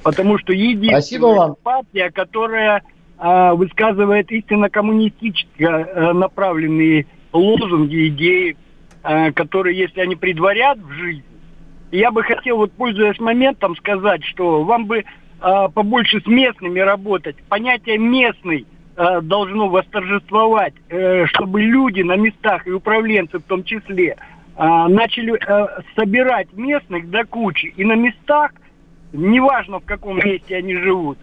Потому 0.04 0.38
что 0.38 0.54
единственная 0.54 1.56
партия, 1.64 2.12
которая 2.12 2.84
а, 3.18 3.56
высказывает 3.56 4.32
истинно 4.32 4.70
коммунистически 4.70 5.64
а, 5.64 6.14
направленные 6.14 7.08
лозунги, 7.34 8.08
идеи, 8.10 8.56
которые, 9.02 9.78
если 9.78 10.02
они 10.02 10.16
предварят 10.16 10.78
в 10.78 10.92
жизнь, 10.92 11.24
я 11.92 12.12
бы 12.12 12.24
хотел, 12.24 12.58
вот 12.58 12.72
пользуясь 12.74 13.20
моментом, 13.20 13.76
сказать, 13.76 14.24
что 14.24 14.64
вам 14.64 14.86
бы 14.86 15.00
э, 15.00 15.04
побольше 15.74 16.22
с 16.22 16.28
местными 16.28 16.80
работать. 16.80 17.36
Понятие 17.50 17.98
местный 17.98 18.66
э, 18.96 19.22
должно 19.22 19.70
восторжествовать, 19.70 20.74
э, 20.90 21.26
чтобы 21.26 21.62
люди 21.62 22.02
на 22.02 22.16
местах 22.16 22.68
и 22.68 22.72
управленцы 22.72 23.40
в 23.40 23.44
том 23.44 23.64
числе 23.64 24.18
э, 24.56 24.88
начали 24.88 25.34
э, 25.34 25.82
собирать 25.96 26.54
местных 26.54 27.10
до 27.10 27.26
кучи. 27.26 27.74
И 27.76 27.84
на 27.84 27.94
местах, 27.94 28.52
неважно 29.12 29.80
в 29.80 29.86
каком 29.86 30.18
месте 30.18 30.58
они 30.58 30.76
живут, 30.76 31.18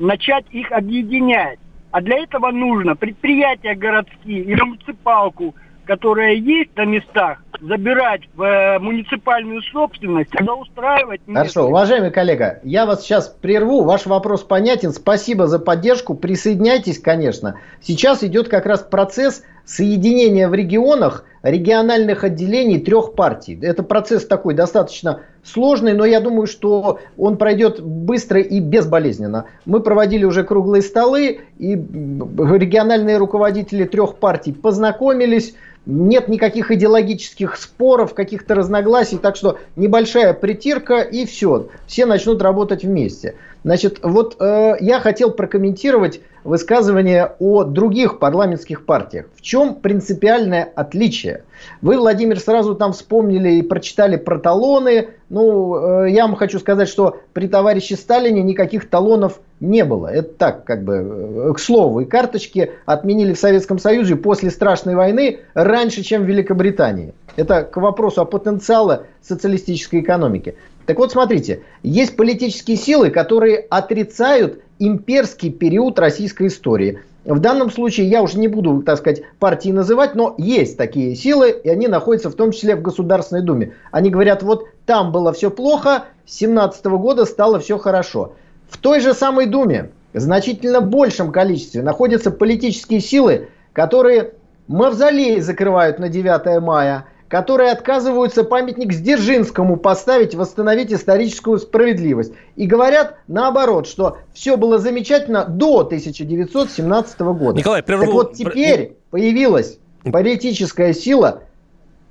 начать 0.00 0.46
их 0.50 0.72
объединять. 0.72 1.60
А 1.90 2.00
для 2.00 2.18
этого 2.18 2.50
нужно 2.50 2.96
предприятия 2.96 3.74
городские 3.74 4.42
и 4.42 4.54
муниципалку– 4.56 5.54
которая 5.88 6.34
есть 6.34 6.76
на 6.76 6.84
местах, 6.84 7.42
забирать 7.62 8.20
в 8.36 8.42
э, 8.42 8.78
муниципальную 8.78 9.62
собственность, 9.62 10.30
тогда 10.30 10.52
устраивать... 10.52 11.22
Хорошо, 11.26 11.66
уважаемый 11.66 12.10
коллега, 12.10 12.60
я 12.62 12.84
вас 12.84 13.02
сейчас 13.02 13.28
прерву, 13.28 13.84
ваш 13.84 14.04
вопрос 14.04 14.44
понятен, 14.44 14.92
спасибо 14.92 15.46
за 15.46 15.58
поддержку, 15.58 16.14
присоединяйтесь, 16.14 17.00
конечно. 17.00 17.58
Сейчас 17.80 18.22
идет 18.22 18.48
как 18.48 18.66
раз 18.66 18.82
процесс 18.82 19.42
соединения 19.68 20.48
в 20.48 20.54
регионах 20.54 21.24
региональных 21.42 22.24
отделений 22.24 22.80
трех 22.80 23.12
партий. 23.12 23.58
Это 23.62 23.82
процесс 23.82 24.26
такой 24.26 24.54
достаточно 24.54 25.20
сложный, 25.44 25.92
но 25.92 26.04
я 26.04 26.20
думаю, 26.20 26.46
что 26.46 27.00
он 27.16 27.36
пройдет 27.36 27.80
быстро 27.80 28.40
и 28.40 28.60
безболезненно. 28.60 29.44
Мы 29.66 29.80
проводили 29.80 30.24
уже 30.24 30.42
круглые 30.42 30.82
столы, 30.82 31.40
и 31.58 31.72
региональные 31.74 33.18
руководители 33.18 33.84
трех 33.84 34.16
партий 34.16 34.52
познакомились, 34.52 35.54
нет 35.86 36.28
никаких 36.28 36.70
идеологических 36.70 37.56
споров, 37.56 38.14
каких-то 38.14 38.54
разногласий, 38.54 39.16
так 39.16 39.36
что 39.36 39.58
небольшая 39.76 40.34
притирка 40.34 41.00
и 41.00 41.24
все, 41.24 41.68
все 41.86 42.04
начнут 42.04 42.42
работать 42.42 42.84
вместе. 42.84 43.36
Значит, 43.68 43.98
вот 44.02 44.36
э, 44.40 44.76
я 44.80 44.98
хотел 44.98 45.30
прокомментировать 45.30 46.22
высказывание 46.42 47.34
о 47.38 47.64
других 47.64 48.18
парламентских 48.18 48.86
партиях. 48.86 49.26
В 49.36 49.42
чем 49.42 49.74
принципиальное 49.74 50.72
отличие? 50.74 51.44
Вы, 51.82 51.98
Владимир, 51.98 52.40
сразу 52.40 52.74
там 52.74 52.94
вспомнили 52.94 53.56
и 53.56 53.62
прочитали 53.62 54.16
про 54.16 54.38
талоны. 54.38 55.10
Ну, 55.28 56.06
э, 56.06 56.10
я 56.12 56.26
вам 56.26 56.34
хочу 56.36 56.58
сказать, 56.60 56.88
что 56.88 57.18
при 57.34 57.46
товарище 57.46 57.96
Сталине 57.96 58.42
никаких 58.42 58.88
талонов 58.88 59.38
не 59.60 59.84
было. 59.84 60.06
Это 60.06 60.30
так, 60.32 60.64
как 60.64 60.82
бы, 60.82 60.94
э, 60.94 61.52
к 61.52 61.58
слову. 61.58 62.00
И 62.00 62.04
карточки 62.06 62.72
отменили 62.86 63.34
в 63.34 63.38
Советском 63.38 63.78
Союзе 63.78 64.16
после 64.16 64.50
страшной 64.50 64.94
войны 64.94 65.40
раньше, 65.52 66.02
чем 66.02 66.22
в 66.22 66.26
Великобритании. 66.26 67.12
Это 67.36 67.64
к 67.64 67.76
вопросу 67.76 68.22
о 68.22 68.24
потенциале 68.24 69.02
социалистической 69.20 70.00
экономики. 70.00 70.54
Так 70.88 70.96
вот, 70.96 71.12
смотрите, 71.12 71.60
есть 71.82 72.16
политические 72.16 72.78
силы, 72.78 73.10
которые 73.10 73.58
отрицают 73.58 74.62
имперский 74.78 75.50
период 75.50 75.98
российской 75.98 76.46
истории. 76.46 77.00
В 77.26 77.40
данном 77.40 77.70
случае 77.70 78.08
я 78.08 78.22
уже 78.22 78.38
не 78.38 78.48
буду, 78.48 78.80
так 78.80 78.96
сказать, 78.96 79.20
партии 79.38 79.68
называть, 79.68 80.14
но 80.14 80.34
есть 80.38 80.78
такие 80.78 81.14
силы, 81.14 81.50
и 81.50 81.68
они 81.68 81.88
находятся 81.88 82.30
в 82.30 82.36
том 82.36 82.52
числе 82.52 82.74
в 82.74 82.80
Государственной 82.80 83.42
Думе. 83.42 83.74
Они 83.92 84.08
говорят, 84.08 84.42
вот 84.42 84.64
там 84.86 85.12
было 85.12 85.34
все 85.34 85.50
плохо, 85.50 86.04
с 86.24 86.36
17 86.36 86.82
года 86.86 87.26
стало 87.26 87.60
все 87.60 87.76
хорошо. 87.76 88.32
В 88.70 88.78
той 88.78 89.00
же 89.00 89.12
самой 89.12 89.44
Думе, 89.44 89.90
в 90.14 90.20
значительно 90.20 90.80
большем 90.80 91.32
количестве, 91.32 91.82
находятся 91.82 92.30
политические 92.30 93.00
силы, 93.00 93.50
которые 93.74 94.32
мавзолей 94.68 95.42
закрывают 95.42 95.98
на 95.98 96.08
9 96.08 96.62
мая– 96.62 97.04
которые 97.28 97.70
отказываются 97.70 98.42
памятник 98.42 98.92
Сдержинскому 98.92 99.76
поставить, 99.76 100.34
восстановить 100.34 100.92
историческую 100.92 101.58
справедливость. 101.58 102.32
И 102.56 102.66
говорят 102.66 103.16
наоборот, 103.28 103.86
что 103.86 104.18
все 104.32 104.56
было 104.56 104.78
замечательно 104.78 105.44
до 105.44 105.80
1917 105.80 107.20
года. 107.20 107.58
Николай, 107.58 107.82
прерву... 107.82 108.04
Так 108.04 108.14
вот 108.14 108.32
теперь 108.34 108.96
появилась 109.10 109.78
политическая 110.10 110.94
сила, 110.94 111.42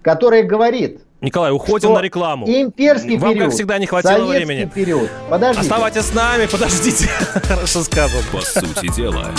которая 0.04 0.44
говорит, 0.44 1.02
Николай, 1.20 1.52
уходим 1.52 1.94
на 1.94 2.02
рекламу. 2.02 2.48
Имперский 2.48 3.18
Вам, 3.18 3.32
период. 3.32 3.46
как 3.46 3.54
всегда, 3.56 3.80
не 3.80 3.88
хватило 3.88 4.28
времени. 4.28 4.70
период. 4.74 5.10
Подождите. 5.32 5.62
Оставайтесь 5.62 6.02
с 6.04 6.14
нами, 6.14 6.46
подождите. 6.46 7.08
Хорошо 7.44 7.82
сказано. 7.82 8.22
По 8.32 8.42
сути 8.42 8.96
дела, 8.96 9.32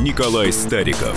Николай 0.00 0.52
Стариков. 0.52 1.16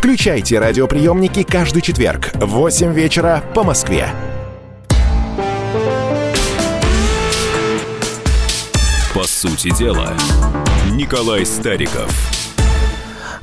Включайте 0.00 0.58
радиоприемники 0.58 1.42
каждый 1.42 1.82
четверг 1.82 2.30
в 2.32 2.46
8 2.46 2.94
вечера 2.94 3.44
по 3.54 3.62
Москве. 3.62 4.08
По 9.12 9.24
сути 9.24 9.76
дела, 9.76 10.14
Николай 10.90 11.44
Стариков. 11.44 12.39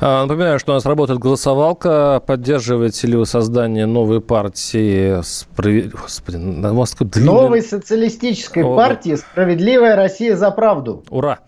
А, 0.00 0.22
Напоминаю, 0.22 0.58
что 0.60 0.72
у 0.72 0.74
нас 0.74 0.86
работает 0.86 1.18
голосовалка. 1.18 2.22
Поддерживаете 2.24 3.06
ли 3.08 3.16
вы 3.16 3.26
создание 3.26 3.86
новой 3.86 4.20
партии 4.20 5.20
справед... 5.22 5.90
Господи, 5.92 6.36
на 6.36 6.70
длинный- 6.72 7.24
Новой 7.24 7.62
социалистической 7.62 8.62
О, 8.62 8.76
партии 8.76 9.16
«Справедливая 9.16 9.96
Россия 9.96 10.36
за 10.36 10.50
правду». 10.52 11.04
Ура! 11.10 11.40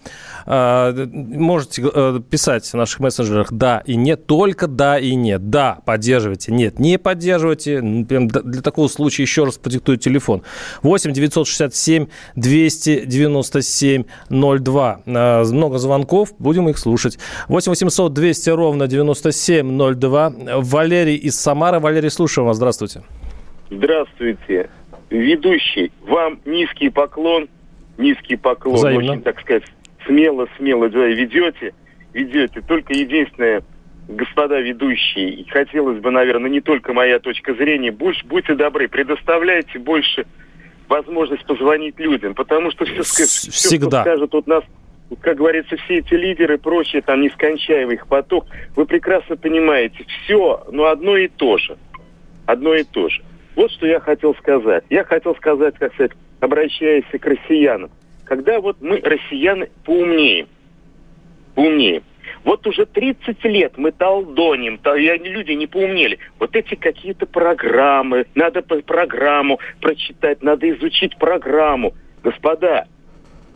А, 0.47 0.93
Можете 1.13 1.89
э, 1.95 2.21
писать 2.29 2.65
в 2.67 2.75
наших 2.75 2.99
мессенджерах 2.99 3.53
«да» 3.53 3.83
и 3.87 3.95
«нет», 3.95 4.27
только 4.27 4.67
«да» 4.67 4.99
и 4.99 5.15
«нет». 5.15 5.51
Да, 5.51 5.79
поддерживайте, 5.85 6.51
нет, 6.53 6.79
не 6.81 6.99
поддерживайте. 6.99 7.81
Для 7.81 8.63
такого 8.63 8.89
случая 8.89 9.23
еще 9.23 9.45
раз 9.45 9.59
продиктую 9.59 9.99
телефон. 9.99 10.43
8 10.83 11.13
967 11.13 12.07
297 12.35 14.05
02. 14.29 15.01
А, 15.07 15.45
Много 15.45 15.79
звонков, 15.79 16.33
будем 16.39 16.69
их 16.69 16.79
слушать. 16.79 17.19
8 17.47 17.71
800 17.71 18.13
200 18.13 18.39
ровно 18.48 18.87
9702. 18.87 20.33
Валерий 20.59 21.16
из 21.16 21.38
Самары. 21.38 21.79
Валерий, 21.79 22.11
слушаем 22.11 22.46
вас. 22.46 22.57
Здравствуйте. 22.57 23.03
Здравствуйте, 23.70 24.68
ведущий. 25.11 25.92
Вам 26.03 26.40
низкий 26.44 26.90
поклон, 26.90 27.48
низкий 27.98 28.37
поклон. 28.37 28.76
Взаимно. 28.76 29.12
Очень, 29.12 29.22
так 29.22 29.40
сказать, 29.40 29.64
смело, 30.07 30.48
смело 30.57 30.88
да, 30.88 31.07
ведете, 31.07 31.72
ведете. 32.12 32.61
Только 32.62 32.92
единственное, 32.92 33.62
господа 34.09 34.61
ведущие, 34.61 35.31
и 35.31 35.48
хотелось 35.48 36.00
бы, 36.00 36.11
наверное, 36.11 36.50
не 36.50 36.61
только 36.61 36.92
моя 36.92 37.20
точка 37.20 37.55
зрения, 37.55 37.92
больше 37.92 38.26
будьте 38.26 38.55
добры, 38.55 38.88
предоставляйте 38.88 39.79
больше 39.79 40.26
возможность 40.88 41.46
позвонить 41.46 41.98
людям, 41.98 42.35
потому 42.35 42.72
что 42.72 42.85
все, 42.85 43.03
все 43.03 43.26
что 43.26 43.50
всегда. 43.53 44.03
скажут 44.03 44.33
вот 44.33 44.46
нас, 44.48 44.64
как 45.16 45.37
говорится, 45.37 45.77
все 45.77 45.99
эти 45.99 46.14
лидеры 46.14 46.55
и 46.55 46.59
прочее, 46.59 47.03
там 47.03 47.20
нескончаемый 47.20 47.96
их 47.96 48.07
поток, 48.07 48.46
вы 48.77 48.87
прекрасно 48.87 49.37
понимаете, 49.37 50.05
все, 50.05 50.64
но 50.70 50.87
одно 50.87 51.16
и 51.16 51.29
то 51.29 51.59
же. 51.59 51.77
Одно 52.46 52.75
и 52.75 52.85
то 52.85 53.09
же. 53.09 53.23
Вот 53.57 53.70
что 53.73 53.87
я 53.87 54.01
хотел 54.01 54.35
сказать. 54.37 54.85
Я 54.90 55.05
хотел 55.05 55.35
сказать, 55.37 55.75
как 55.79 55.92
сказать, 55.94 56.12
обращаясь 56.40 57.05
к 57.05 57.25
россиянам. 57.25 57.90
Когда 58.25 58.61
вот 58.61 58.77
мы, 58.81 59.01
россияне, 59.01 59.68
поумнеем, 59.85 60.46
поумнеем, 61.55 62.05
вот 62.44 62.66
уже 62.66 62.87
30 62.87 63.44
лет 63.44 63.77
мы 63.77 63.90
толдоним, 63.92 64.79
то- 64.79 64.92
они- 64.92 65.29
люди 65.29 65.53
не 65.53 65.66
поумнели. 65.66 66.18
Вот 66.38 66.55
эти 66.55 66.75
какие-то 66.75 67.27
программы, 67.27 68.27
надо 68.35 68.62
программу 68.62 69.59
прочитать, 69.81 70.42
надо 70.42 70.70
изучить 70.70 71.16
программу. 71.18 71.94
Господа, 72.23 72.87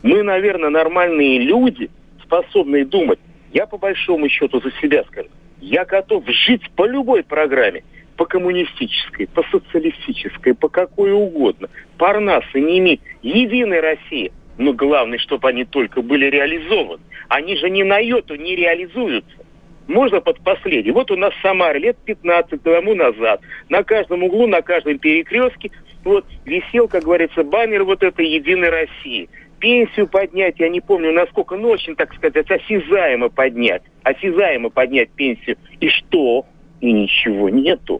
мы, 0.05 0.21
наверное, 0.21 0.69
нормальные 0.69 1.39
люди, 1.39 1.89
способные 2.21 2.85
думать. 2.85 3.17
Я 3.51 3.65
по 3.65 3.79
большому 3.79 4.29
счету 4.29 4.61
за 4.61 4.71
себя 4.79 5.03
скажу. 5.05 5.29
Я 5.59 5.83
готов 5.83 6.23
жить 6.27 6.69
по 6.75 6.85
любой 6.85 7.23
программе. 7.23 7.83
По 8.15 8.25
коммунистической, 8.25 9.27
по 9.27 9.41
социалистической, 9.49 10.53
по 10.53 10.69
какой 10.69 11.11
угодно. 11.11 11.69
Парнасы 11.97 12.59
не 12.59 12.77
имеют 12.77 13.01
единой 13.23 13.79
России. 13.79 14.31
Но 14.59 14.73
главное, 14.73 15.17
чтобы 15.17 15.49
они 15.49 15.65
только 15.65 16.03
были 16.03 16.27
реализованы. 16.27 17.01
Они 17.27 17.57
же 17.57 17.71
ни 17.71 17.81
на 17.81 17.97
йоту 17.97 18.35
не 18.35 18.55
реализуются. 18.55 19.43
Можно 19.87 20.21
под 20.21 20.39
последний. 20.41 20.91
Вот 20.91 21.09
у 21.09 21.15
нас 21.15 21.33
в 21.33 21.41
Самаре 21.41 21.79
лет 21.79 21.97
15 22.05 22.61
тому 22.61 22.93
назад 22.93 23.41
на 23.69 23.81
каждом 23.81 24.21
углу, 24.21 24.45
на 24.45 24.61
каждом 24.61 24.99
перекрестке 24.99 25.71
вот 26.05 26.25
висел, 26.45 26.87
как 26.87 27.03
говорится, 27.03 27.43
баннер 27.43 27.83
вот 27.83 28.03
этой 28.03 28.27
Единой 28.27 28.69
России. 28.69 29.27
Пенсию 29.69 30.05
поднять, 30.07 30.59
я 30.59 30.69
не 30.69 30.79
помню, 30.79 31.11
насколько, 31.11 31.55
ну, 31.55 31.69
очень, 31.69 31.95
так 31.95 32.13
сказать, 32.13 32.45
осязаемо 32.51 33.29
поднять. 33.29 33.81
Осязаемо 34.03 34.69
поднять 34.69 35.09
пенсию. 35.09 35.57
И 35.79 35.89
что? 35.89 36.45
И 36.81 36.91
ничего 36.93 37.49
нету. 37.49 37.99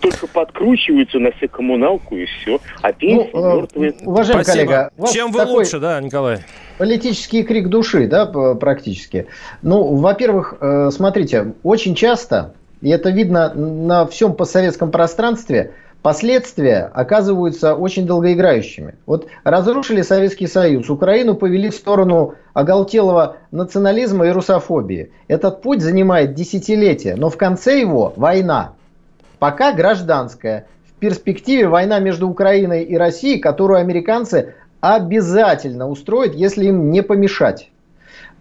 Только 0.00 0.26
подкручиваются 0.28 1.18
на 1.18 1.30
все 1.32 1.46
коммуналку 1.46 2.16
и 2.16 2.24
все. 2.24 2.58
А 2.80 2.94
пенсии 2.94 3.28
Ну, 3.34 3.54
э, 3.54 3.56
мертвые. 3.58 3.94
уважаемый 4.06 4.44
Спасибо. 4.44 4.64
коллега, 4.96 5.12
Чем 5.12 5.30
вы 5.30 5.38
такой- 5.40 5.54
лучше, 5.56 5.78
да, 5.78 6.00
Николай? 6.00 6.38
политический 6.78 7.42
крик 7.42 7.68
души, 7.68 8.06
да, 8.06 8.24
практически. 8.54 9.26
Ну, 9.60 9.94
во-первых, 9.96 10.54
э, 10.58 10.88
смотрите, 10.90 11.52
очень 11.64 11.94
часто, 11.96 12.54
и 12.80 12.88
это 12.88 13.10
видно 13.10 13.52
на 13.52 14.06
всем 14.06 14.32
постсоветском 14.32 14.90
пространстве, 14.90 15.72
последствия 16.02 16.90
оказываются 16.94 17.74
очень 17.74 18.06
долгоиграющими. 18.06 18.94
Вот 19.06 19.26
разрушили 19.44 20.02
Советский 20.02 20.46
Союз, 20.46 20.90
Украину 20.90 21.34
повели 21.34 21.70
в 21.70 21.74
сторону 21.74 22.34
оголтелого 22.54 23.36
национализма 23.50 24.26
и 24.26 24.30
русофобии. 24.30 25.10
Этот 25.28 25.62
путь 25.62 25.82
занимает 25.82 26.34
десятилетия, 26.34 27.14
но 27.16 27.30
в 27.30 27.36
конце 27.36 27.80
его 27.80 28.12
война. 28.16 28.72
Пока 29.38 29.72
гражданская. 29.72 30.66
В 30.86 31.00
перспективе 31.00 31.68
война 31.68 32.00
между 32.00 32.28
Украиной 32.28 32.82
и 32.82 32.96
Россией, 32.96 33.38
которую 33.38 33.78
американцы 33.78 34.54
обязательно 34.80 35.88
устроят, 35.88 36.34
если 36.34 36.66
им 36.66 36.90
не 36.90 37.02
помешать. 37.02 37.70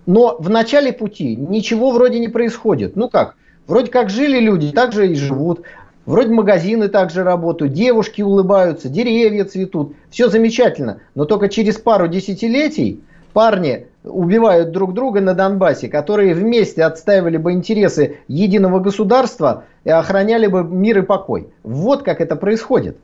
Но 0.07 0.37
в 0.39 0.49
начале 0.49 0.93
пути 0.93 1.35
ничего 1.35 1.91
вроде 1.91 2.19
не 2.19 2.29
происходит. 2.29 2.95
Ну 2.95 3.09
как? 3.09 3.35
Вроде 3.67 3.91
как 3.91 4.09
жили 4.09 4.39
люди, 4.39 4.71
так 4.71 4.93
же 4.93 5.07
и 5.11 5.15
живут. 5.15 5.63
Вроде 6.07 6.29
магазины 6.29 6.87
также 6.87 7.23
работают, 7.23 7.73
девушки 7.73 8.21
улыбаются, 8.21 8.87
деревья 8.87 9.43
цветут. 9.43 9.93
Все 10.09 10.29
замечательно. 10.29 11.01
Но 11.15 11.25
только 11.25 11.49
через 11.49 11.75
пару 11.75 12.07
десятилетий 12.07 13.03
парни 13.33 13.87
убивают 14.05 14.71
друг 14.71 14.93
друга 14.93 15.19
на 15.19 15.33
Донбассе, 15.33 15.89
которые 15.89 16.33
вместе 16.33 16.85
отстаивали 16.85 17.35
бы 17.35 17.51
интересы 17.51 18.19
единого 18.29 18.79
государства 18.79 19.65
и 19.83 19.89
охраняли 19.89 20.47
бы 20.47 20.63
мир 20.63 20.99
и 20.99 21.01
покой. 21.01 21.49
Вот 21.63 22.03
как 22.03 22.21
это 22.21 22.37
происходит. 22.37 22.95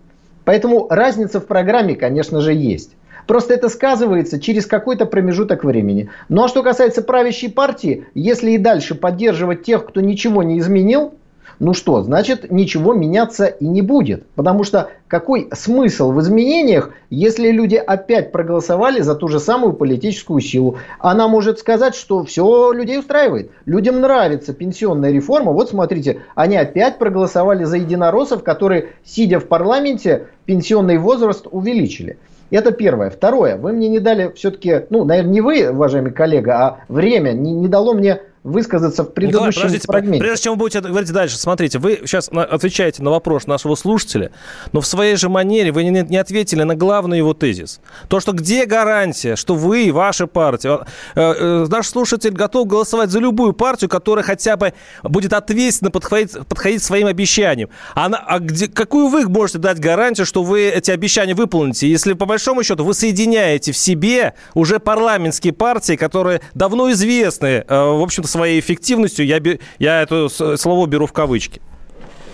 Поэтому 0.46 0.88
разница 0.90 1.42
в 1.42 1.46
программе, 1.46 1.96
конечно 1.96 2.40
же, 2.40 2.54
есть. 2.54 2.92
Просто 3.28 3.54
это 3.54 3.68
сказывается 3.68 4.40
через 4.40 4.66
какой-то 4.66 5.06
промежуток 5.06 5.66
времени. 5.66 6.10
Ну 6.30 6.46
а 6.46 6.48
что 6.48 6.64
касается 6.64 7.02
правящей 7.02 7.52
партии, 7.52 8.06
если 8.16 8.52
и 8.52 8.58
дальше 8.58 8.96
поддерживать 8.96 9.64
тех, 9.64 9.86
кто 9.86 10.00
ничего 10.00 10.42
не 10.42 10.58
изменил, 10.60 11.16
ну 11.64 11.74
что, 11.74 12.04
значит 12.04 12.52
ничего 12.52 12.94
меняться 12.94 13.46
и 13.46 13.66
не 13.66 13.82
будет. 13.82 14.28
Потому 14.36 14.66
что 14.66 14.90
какой 15.08 15.48
смысл 15.54 16.12
в 16.12 16.20
изменениях, 16.20 16.92
если 17.10 17.52
люди 17.52 17.76
опять 17.76 18.34
проголосовали 18.34 19.00
за 19.00 19.16
ту 19.16 19.30
же 19.30 19.40
самую 19.40 19.72
политическую 19.72 20.42
силу? 20.42 20.78
Она 21.00 21.30
может 21.30 21.60
сказать, 21.60 21.96
что 21.96 22.26
все 22.26 22.74
людей 22.74 23.00
устраивает. 23.00 23.52
Людям 23.66 24.02
нравится 24.02 24.54
пенсионная 24.54 25.12
реформа. 25.12 25.54
Вот 25.54 25.70
смотрите, 25.70 26.24
они 26.36 26.58
опять 26.58 26.98
проголосовали 27.00 27.64
за 27.64 27.78
единороссов, 27.78 28.44
которые, 28.44 28.90
сидя 29.06 29.40
в 29.40 29.46
парламенте, 29.46 30.28
пенсионный 30.46 30.98
возраст 30.98 31.48
увеличили. 31.50 32.18
Это 32.52 32.72
первое. 32.72 33.10
Второе. 33.10 33.56
Вы 33.56 33.72
мне 33.72 33.88
не 33.88 34.00
дали 34.00 34.34
все-таки, 34.36 34.82
ну, 34.90 35.06
наверное, 35.06 35.32
не 35.32 35.42
вы, 35.42 35.70
уважаемый 35.70 36.12
коллега, 36.12 36.56
а 36.56 36.80
время 36.90 37.32
не, 37.32 37.54
не 37.54 37.70
дало 37.70 37.94
мне 37.94 38.20
высказаться 38.44 39.04
в 39.04 39.08
Николай, 39.08 39.30
предыдущем 39.30 39.62
подождите, 39.62 39.86
фрагменте. 39.88 40.20
прежде 40.20 40.44
чем 40.44 40.54
вы 40.54 40.58
будете 40.60 40.82
говорить 40.82 41.12
дальше, 41.12 41.38
смотрите, 41.38 41.80
вы 41.80 42.02
сейчас 42.04 42.30
отвечаете 42.30 43.02
на 43.02 43.10
вопрос 43.10 43.48
нашего 43.48 43.76
слушателя, 43.76 44.32
но 44.74 44.82
в 44.82 44.86
своей 44.88 45.16
же 45.16 45.30
манере 45.30 45.72
вы 45.72 45.84
не, 45.86 46.02
не 46.02 46.18
ответили 46.18 46.64
на 46.64 46.76
главный 46.76 47.20
его 47.20 47.34
тезис. 47.34 47.80
То, 48.10 48.20
что 48.20 48.34
где 48.34 48.66
гарантия, 48.66 49.36
что 49.36 49.56
вы, 49.56 49.92
ваша 49.94 50.28
партия, 50.28 50.80
э, 51.16 51.22
э, 51.22 51.66
наш 51.70 51.88
слушатель 51.88 52.32
готов 52.32 52.68
голосовать 52.68 53.12
за 53.12 53.20
любую 53.20 53.54
партию, 53.54 53.90
которая 53.90 54.26
хотя 54.26 54.58
бы 54.58 54.74
будет 55.04 55.32
ответственно 55.34 55.92
подходить, 55.92 56.32
подходить 56.48 56.84
своим 56.84 57.08
обещаниям. 57.08 57.70
А, 57.96 58.10
на- 58.10 58.18
а 58.18 58.40
где, 58.40 58.68
какую 58.68 59.08
вы 59.08 59.28
можете 59.30 59.60
дать 59.60 59.80
гарантию, 59.80 60.26
что 60.26 60.44
вы 60.44 60.68
эти 60.68 60.92
обещания 60.92 61.34
выполните, 61.34 61.88
если 61.90 62.14
по 62.14 62.26
большому 62.26 62.64
счету 62.64 62.84
вы 62.84 62.94
соединяете 62.94 63.72
в 63.72 63.78
себе 63.78 64.34
уже 64.54 64.80
парламентские 64.80 65.54
партии, 65.54 65.96
которые 65.96 66.42
давно 66.54 66.92
известны, 66.92 67.64
э, 67.66 67.66
в 67.70 68.02
общем-то, 68.04 68.33
своей 68.34 68.60
эффективностью, 68.60 69.26
я, 69.26 69.40
я 69.80 70.02
это 70.02 70.28
слово 70.58 70.86
беру 70.88 71.06
в 71.06 71.14
кавычки. 71.14 71.62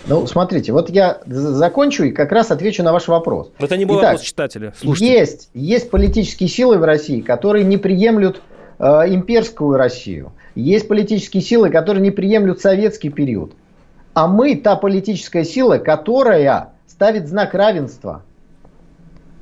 Ну, 0.07 0.25
смотрите, 0.25 0.71
вот 0.71 0.89
я 0.89 1.19
закончу 1.27 2.05
и 2.05 2.11
как 2.11 2.31
раз 2.31 2.49
отвечу 2.49 2.81
на 2.83 2.91
ваш 2.91 3.07
вопрос. 3.07 3.51
Это 3.59 3.77
не 3.77 3.85
был 3.85 3.95
Итак, 3.95 4.13
вопрос 4.13 4.21
читателя. 4.21 4.73
Слушайте. 4.79 5.13
Есть, 5.13 5.49
есть 5.53 5.91
политические 5.91 6.49
силы 6.49 6.77
в 6.77 6.83
России, 6.83 7.21
которые 7.21 7.63
не 7.63 7.77
приемлют 7.77 8.41
э, 8.79 8.83
имперскую 9.09 9.77
Россию. 9.77 10.31
Есть 10.55 10.87
политические 10.87 11.43
силы, 11.43 11.69
которые 11.69 12.01
не 12.01 12.11
приемлют 12.11 12.59
советский 12.59 13.09
период. 13.09 13.53
А 14.13 14.27
мы 14.27 14.55
та 14.55 14.75
политическая 14.75 15.43
сила, 15.43 15.77
которая 15.77 16.73
ставит 16.87 17.27
знак 17.27 17.53
равенства. 17.53 18.23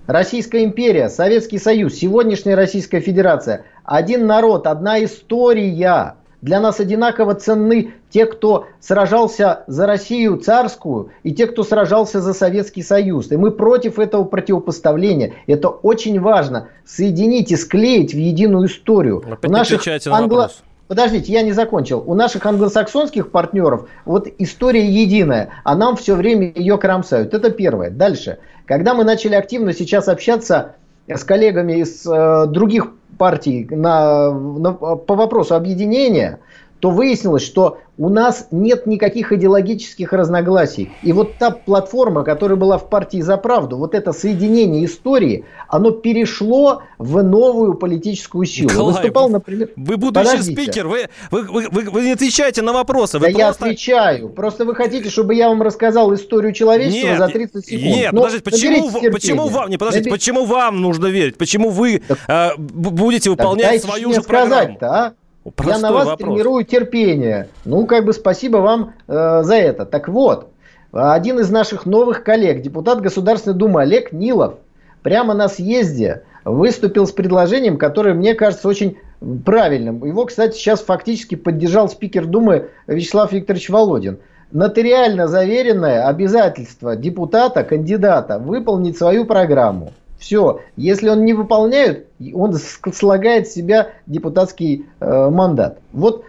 Российская 0.06 0.64
империя, 0.64 1.10
Советский 1.10 1.60
Союз, 1.60 1.96
сегодняшняя 1.96 2.56
Российская 2.56 3.00
Федерация. 3.02 3.64
Один 3.84 4.26
народ, 4.28 4.68
одна 4.68 5.04
история. 5.04 6.16
Для 6.48 6.62
нас 6.62 6.80
одинаково 6.80 7.36
ценны 7.36 7.92
те, 8.10 8.26
кто 8.26 8.68
сражался 8.80 9.66
за 9.68 9.86
Россию 9.86 10.38
царскую, 10.38 11.10
и 11.24 11.34
те, 11.34 11.46
кто 11.46 11.64
сражался 11.64 12.22
за 12.22 12.34
Советский 12.34 12.84
Союз. 12.84 13.30
И 13.34 13.36
мы 13.36 13.52
против 13.52 14.00
этого 14.00 14.24
противопоставления. 14.24 15.34
Это 15.46 15.68
очень 15.68 16.22
важно. 16.22 16.70
Соединить 16.86 17.52
и 17.52 17.58
склеить 17.58 18.14
в 18.14 18.18
единую 18.18 18.68
историю. 18.68 19.22
Опять 19.30 19.52
не 19.52 19.60
отвечаете 19.60 20.10
на 20.10 20.22
вопрос. 20.22 20.64
Подождите, 20.88 21.34
я 21.34 21.42
не 21.42 21.52
закончил. 21.52 22.02
У 22.08 22.14
наших 22.14 22.46
англосаксонских 22.46 23.30
партнеров 23.30 23.90
вот 24.06 24.30
история 24.38 24.90
единая, 24.90 25.50
а 25.66 25.76
нам 25.76 25.98
все 25.98 26.16
время 26.16 26.50
ее 26.56 26.78
кромсают. 26.78 27.34
Это 27.34 27.52
первое. 27.52 27.90
Дальше. 27.90 28.38
Когда 28.66 28.94
мы 28.94 29.04
начали 29.04 29.36
активно 29.36 29.74
сейчас 29.74 30.08
общаться 30.08 30.76
с 31.08 31.24
коллегами 31.24 31.74
из 31.80 32.06
э, 32.06 32.46
других 32.48 32.92
партий 33.18 33.68
на, 33.72 34.32
на- 34.32 34.74
по 34.74 35.16
вопросу 35.16 35.56
объединения, 35.56 36.40
то 36.80 36.92
выяснилось, 36.92 37.44
что 37.44 37.80
у 37.98 38.10
нас 38.10 38.48
нет 38.52 38.86
никаких 38.86 39.32
идеологических 39.32 40.14
разногласий. 40.14 40.92
И 41.02 41.12
вот 41.14 41.34
та 41.40 41.50
платформа, 41.50 42.24
которая 42.24 42.56
была 42.56 42.78
в 42.78 42.88
партии 42.90 43.20
«За 43.22 43.38
правду», 43.38 43.78
вот 43.78 43.96
это 43.96 44.14
соединение 44.14 44.86
истории, 44.86 45.46
оно 45.68 45.90
перешло 45.90 46.84
в 47.00 47.24
новую 47.24 47.74
политическую 47.74 48.46
силу. 48.46 48.70
Николай, 48.70 48.94
Выступал, 48.94 49.30
например... 49.30 49.70
Вы 49.76 49.98
будущий 49.98 50.26
Подождите. 50.28 50.62
спикер, 50.62 50.88
вы, 50.88 51.08
вы, 51.32 51.42
вы, 51.44 51.68
вы- 51.72 51.90
вы 51.90 52.02
не 52.04 52.12
отвечаете 52.12 52.62
на 52.62 52.74
вопросы. 52.74 53.18
Да 53.20 53.26
Вы 53.26 53.32
я 53.32 53.48
просто... 53.48 53.66
отвечаю. 53.66 54.30
Просто 54.30 54.64
вы 54.66 54.76
хотите, 54.76 55.10
чтобы 55.10 55.34
я 55.34 55.50
вам 55.50 55.64
рассказал 55.64 56.14
историю 56.14 56.54
человечества 56.54 57.08
Нет, 57.08 57.18
за 57.18 57.28
30 57.30 57.66
секунд. 57.66 57.84
Нет, 57.96 58.12
Ну, 58.14 58.22
подождите, 58.22 58.44
почему, 58.44 58.92
почему 59.12 59.48
вам, 59.48 59.70
не, 59.72 59.78
подождите, 59.78 60.10
Набер- 60.10 60.14
почему 60.14 60.46
вам 60.46 60.82
нужно 60.82 61.08
верить? 61.08 61.38
Почему 61.38 61.70
вы 61.70 62.04
э, 62.28 62.50
б- 62.58 62.90
будете 62.92 63.32
Так 63.32 63.40
выполнять 63.40 63.68
дайте 63.70 63.88
свою 63.88 64.14
же 64.14 64.22
программу? 64.22 64.52
сказать-то, 64.54 64.88
а? 64.88 65.14
Я 65.48 65.64
Простой 65.64 65.82
на 65.82 65.92
вас 65.94 66.08
вопрос. 66.08 66.28
тренирую 66.28 66.66
терпение. 66.66 67.48
Ну, 67.66 67.86
как 67.86 68.06
бы 68.06 68.14
спасибо 68.14 68.58
вам 68.58 68.94
э, 69.08 69.44
за 69.44 69.56
это. 69.56 69.86
Так 69.86 70.10
вот, 70.10 70.50
один 70.92 71.40
из 71.40 71.50
наших 71.50 71.86
новых 71.86 72.24
коллег, 72.24 72.62
депутат 72.62 73.02
Государственной 73.02 73.56
Думы 73.56 73.82
Олег 73.82 74.12
Нилов, 74.12 74.56
прямо 75.04 75.34
на 75.34 75.48
съезде 75.48 76.24
выступил 76.44 77.08
с 77.08 77.12
предложением, 77.12 77.78
которое 77.78 78.14
мне 78.14 78.34
кажется 78.34 78.68
очень 78.68 78.98
правильным. 79.46 80.06
Его, 80.06 80.26
кстати, 80.26 80.56
сейчас 80.56 80.82
фактически 80.82 81.36
поддержал 81.36 81.90
спикер 81.90 82.26
Думы 82.26 82.70
Вячеслав 82.88 83.32
Викторович 83.32 83.70
Володин. 83.70 84.20
Нотариально 84.52 85.28
заверенное 85.28 86.08
обязательство 86.08 86.96
депутата, 86.96 87.64
кандидата 87.64 88.40
выполнить 88.40 88.98
свою 88.98 89.26
программу. 89.26 89.92
Все. 90.20 90.62
Если 90.76 91.10
он 91.10 91.26
не 91.26 91.34
выполняет, 91.34 92.08
он 92.34 92.56
слагает 92.94 93.48
с 93.48 93.54
себя 93.54 93.90
депутатский 94.06 94.86
э, 95.00 95.30
мандат. 95.30 95.80
Вот 95.94 96.26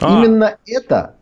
А. 0.00 0.18
именно 0.18 0.56
это 0.66 1.14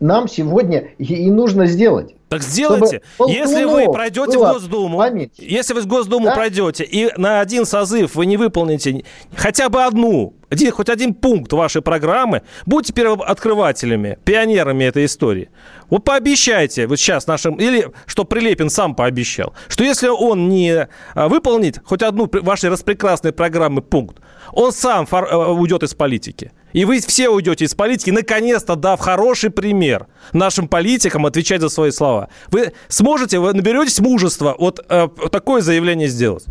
нам 0.00 0.28
сегодня 0.28 0.88
и, 0.98 1.04
и 1.04 1.30
нужно 1.30 1.66
сделать. 1.66 2.15
Так 2.28 2.42
сделайте. 2.42 3.02
Если 3.28 3.64
вы 3.64 3.92
пройдете 3.92 4.38
в 4.38 4.40
Госдуму, 4.40 4.98
поменьше. 4.98 5.30
если 5.38 5.74
вы 5.74 5.82
в 5.82 5.86
Госдуму 5.86 6.26
Да? 6.26 6.34
пройдете 6.34 6.82
и 6.82 7.08
на 7.16 7.40
один 7.40 7.64
созыв 7.64 8.16
вы 8.16 8.26
не 8.26 8.36
выполните 8.36 9.04
хотя 9.36 9.68
бы 9.68 9.84
одну, 9.84 10.34
один, 10.50 10.72
хоть 10.72 10.88
один 10.88 11.14
пункт 11.14 11.52
вашей 11.52 11.82
программы, 11.82 12.42
будьте 12.66 12.92
первооткрывателями, 12.92 14.18
пионерами 14.24 14.84
этой 14.84 15.04
истории. 15.04 15.50
Вот 15.88 16.02
пообещайте 16.02 16.88
вот 16.88 16.98
сейчас 16.98 17.28
нашим, 17.28 17.56
или 17.56 17.92
что 18.06 18.24
Прилепин 18.24 18.70
сам 18.70 18.96
пообещал, 18.96 19.54
что 19.68 19.84
если 19.84 20.08
он 20.08 20.48
не 20.48 20.88
а, 21.14 21.28
выполнит 21.28 21.80
хоть 21.84 22.02
одну 22.02 22.28
вашей 22.42 22.70
распрекрасной 22.70 23.32
программы 23.32 23.82
пункт, 23.82 24.18
он 24.52 24.72
сам 24.72 25.06
э, 25.10 25.36
уйдет 25.52 25.84
из 25.84 25.94
политики. 25.94 26.50
И 26.76 26.84
вы 26.84 27.00
все 27.00 27.30
уйдете 27.30 27.64
из 27.64 27.74
политики, 27.74 28.10
наконец-то 28.10 28.76
дав 28.76 29.00
хороший 29.00 29.48
пример 29.48 30.08
нашим 30.34 30.68
политикам 30.68 31.24
отвечать 31.24 31.62
за 31.62 31.70
свои 31.70 31.90
слова. 31.90 32.28
Вы 32.50 32.74
сможете, 32.88 33.38
вы 33.38 33.54
наберетесь 33.54 33.98
мужества 33.98 34.54
вот 34.58 34.84
э, 34.86 35.08
такое 35.32 35.62
заявление 35.62 36.08
сделать? 36.08 36.44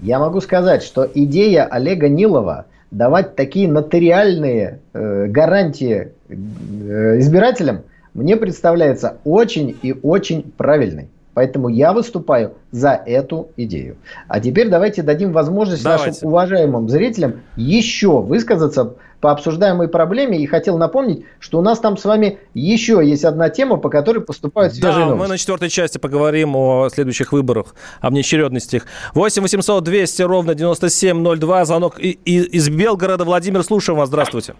Я 0.00 0.20
могу 0.20 0.40
сказать, 0.40 0.82
что 0.82 1.06
идея 1.14 1.66
Олега 1.66 2.08
Нилова 2.08 2.64
давать 2.90 3.36
такие 3.36 3.68
нотариальные 3.68 4.80
э, 4.94 5.26
гарантии 5.26 6.12
э, 6.30 7.18
избирателям 7.18 7.82
мне 8.14 8.38
представляется 8.38 9.18
очень 9.24 9.76
и 9.82 9.94
очень 10.02 10.50
правильной. 10.56 11.10
Поэтому 11.34 11.68
я 11.68 11.92
выступаю 11.92 12.54
за 12.70 12.90
эту 12.90 13.48
идею. 13.56 13.96
А 14.28 14.40
теперь 14.40 14.68
давайте 14.68 15.02
дадим 15.02 15.32
возможность 15.32 15.82
Давайте. 15.82 16.08
нашим 16.08 16.28
уважаемым 16.28 16.88
зрителям 16.88 17.40
еще 17.56 18.20
высказаться 18.20 18.94
по 19.22 19.30
обсуждаемой 19.30 19.86
проблеме. 19.88 20.38
И 20.42 20.46
хотел 20.46 20.76
напомнить, 20.76 21.24
что 21.38 21.58
у 21.60 21.62
нас 21.62 21.78
там 21.78 21.96
с 21.96 22.04
вами 22.04 22.40
еще 22.54 23.00
есть 23.02 23.24
одна 23.24 23.48
тема, 23.48 23.76
по 23.78 23.88
которой 23.88 24.18
поступают 24.18 24.74
свежие 24.74 24.92
Да, 24.92 25.00
мы 25.04 25.10
новости. 25.12 25.30
на 25.30 25.38
четвертой 25.38 25.68
части 25.70 25.98
поговорим 25.98 26.56
о 26.56 26.88
следующих 26.92 27.32
выборах, 27.32 27.74
о 28.00 28.10
внеочередности 28.10 28.76
их. 28.76 28.86
8 29.14 29.40
800 29.42 29.84
200 29.84 30.22
ровно 30.22 30.54
9702. 30.56 31.64
Звонок 31.64 31.98
из 32.00 32.68
Белгорода. 32.68 33.24
Владимир, 33.24 33.62
слушаем 33.62 33.98
вас. 34.00 34.08
Здравствуйте. 34.08 34.54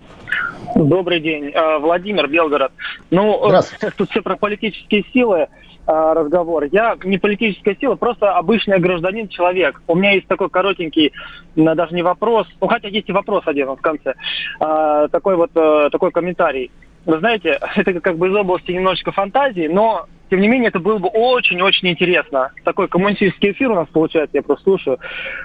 Добрый 0.76 1.20
день, 1.20 1.50
Э, 1.52 1.78
Владимир 1.78 2.28
Белгород. 2.28 2.72
Ну, 3.10 3.52
э, 3.52 3.60
тут 3.96 4.10
все 4.10 4.22
про 4.22 4.36
политические 4.36 5.04
силы 5.12 5.48
разговор. 5.86 6.64
Я 6.70 6.96
не 7.04 7.18
политическая 7.18 7.76
сила, 7.76 7.96
просто 7.96 8.36
обычный 8.36 8.78
гражданин, 8.78 9.28
человек. 9.28 9.82
У 9.88 9.94
меня 9.94 10.12
есть 10.12 10.28
такой 10.28 10.48
коротенький, 10.48 11.12
даже 11.56 11.94
не 11.94 12.02
вопрос, 12.02 12.46
ну 12.60 12.68
хотя 12.68 12.88
есть 12.88 13.08
и 13.08 13.12
вопрос 13.12 13.42
один 13.46 13.68
в 13.68 13.80
конце. 13.80 14.14
А, 14.60 15.08
Такой 15.08 15.36
вот 15.36 15.50
э, 15.54 15.88
такой 15.90 16.10
комментарий. 16.10 16.70
Вы 17.04 17.18
знаете, 17.18 17.58
это 17.76 18.00
как 18.00 18.16
бы 18.16 18.28
из 18.28 18.34
области 18.34 18.70
немножечко 18.70 19.12
фантазии, 19.12 19.68
но 19.68 20.06
тем 20.30 20.40
не 20.40 20.48
менее 20.48 20.68
это 20.68 20.78
было 20.78 20.96
бы 20.96 21.08
очень-очень 21.08 21.88
интересно. 21.88 22.52
Такой 22.64 22.88
коммунистический 22.88 23.50
эфир 23.50 23.70
у 23.70 23.74
нас 23.74 23.86
получается, 23.88 24.38
я 24.38 24.42
просто 24.42 24.64
слушаю. 24.64 24.98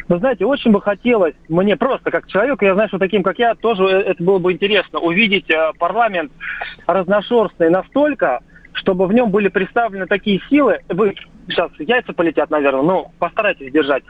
Вы 0.08 0.18
знаете, 0.20 0.46
очень 0.46 0.72
бы 0.72 0.82
хотелось 0.82 1.36
мне 1.50 1.76
просто 1.76 2.10
как 2.10 2.28
человеку, 2.28 2.64
я 2.64 2.74
знаю, 2.74 2.88
что 2.88 2.98
таким, 2.98 3.22
как 3.22 3.38
я, 3.38 3.56
тоже 3.56 3.84
э, 3.84 4.02
это 4.12 4.24
было 4.24 4.40
бы 4.40 4.54
интересно, 4.54 5.00
увидеть 5.00 5.50
э, 5.50 5.72
парламент 5.78 6.32
разношерстный 6.86 7.70
настолько, 7.70 8.40
чтобы 8.78 9.08
в 9.08 9.14
нем 9.14 9.32
были 9.32 9.48
представлены 9.48 10.06
такие 10.06 10.42
силы, 10.50 10.80
вы 10.90 11.16
сейчас 11.48 11.72
яйца 11.80 12.14
полетят, 12.14 12.50
наверное, 12.50 12.84
ну, 12.84 13.12
постарайтесь 13.20 13.72
держать, 13.72 14.04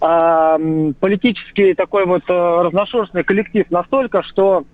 м, 0.00 0.94
политический 0.94 1.74
такой 1.74 2.04
вот 2.06 2.22
э, 2.28 2.62
разношерстный 2.62 3.24
коллектив 3.24 3.70
настолько, 3.70 4.22
что 4.22 4.64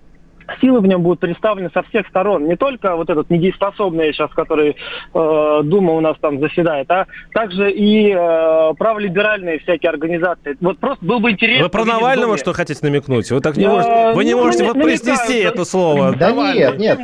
силы 0.61 0.79
в 0.79 0.87
нем 0.87 1.01
будут 1.01 1.19
представлены 1.19 1.69
со 1.73 1.83
всех 1.83 2.07
сторон. 2.07 2.47
Не 2.47 2.55
только 2.55 2.95
вот 2.95 3.09
этот 3.09 3.29
недееспособный 3.29 4.13
сейчас, 4.13 4.31
который 4.31 4.75
э, 5.13 5.61
Дума 5.63 5.93
у 5.93 5.99
нас 5.99 6.17
там 6.21 6.39
заседает, 6.39 6.89
а 6.91 7.05
также 7.33 7.71
и 7.71 8.11
э, 8.13 8.73
праволиберальные 8.77 9.59
всякие 9.59 9.89
организации. 9.89 10.57
Вот 10.61 10.79
просто 10.79 11.05
было 11.05 11.19
бы 11.19 11.31
интересно. 11.31 11.65
Вы 11.65 11.69
про 11.69 11.85
Навального 11.85 12.37
что 12.37 12.53
хотите 12.53 12.79
намекнуть? 12.83 13.29
Вы 13.31 13.41
так 13.41 13.57
не 13.57 13.63
Я- 13.63 13.69
можете, 13.69 14.11
вы 14.13 14.25
не 14.25 14.33
ну, 14.33 14.43
можете 14.43 14.63
вот 14.63 14.73
произнести 14.73 15.39
это 15.39 15.65
слово. 15.65 16.15
Да 16.15 16.31
нет, 16.31 16.77
нет, 16.77 16.99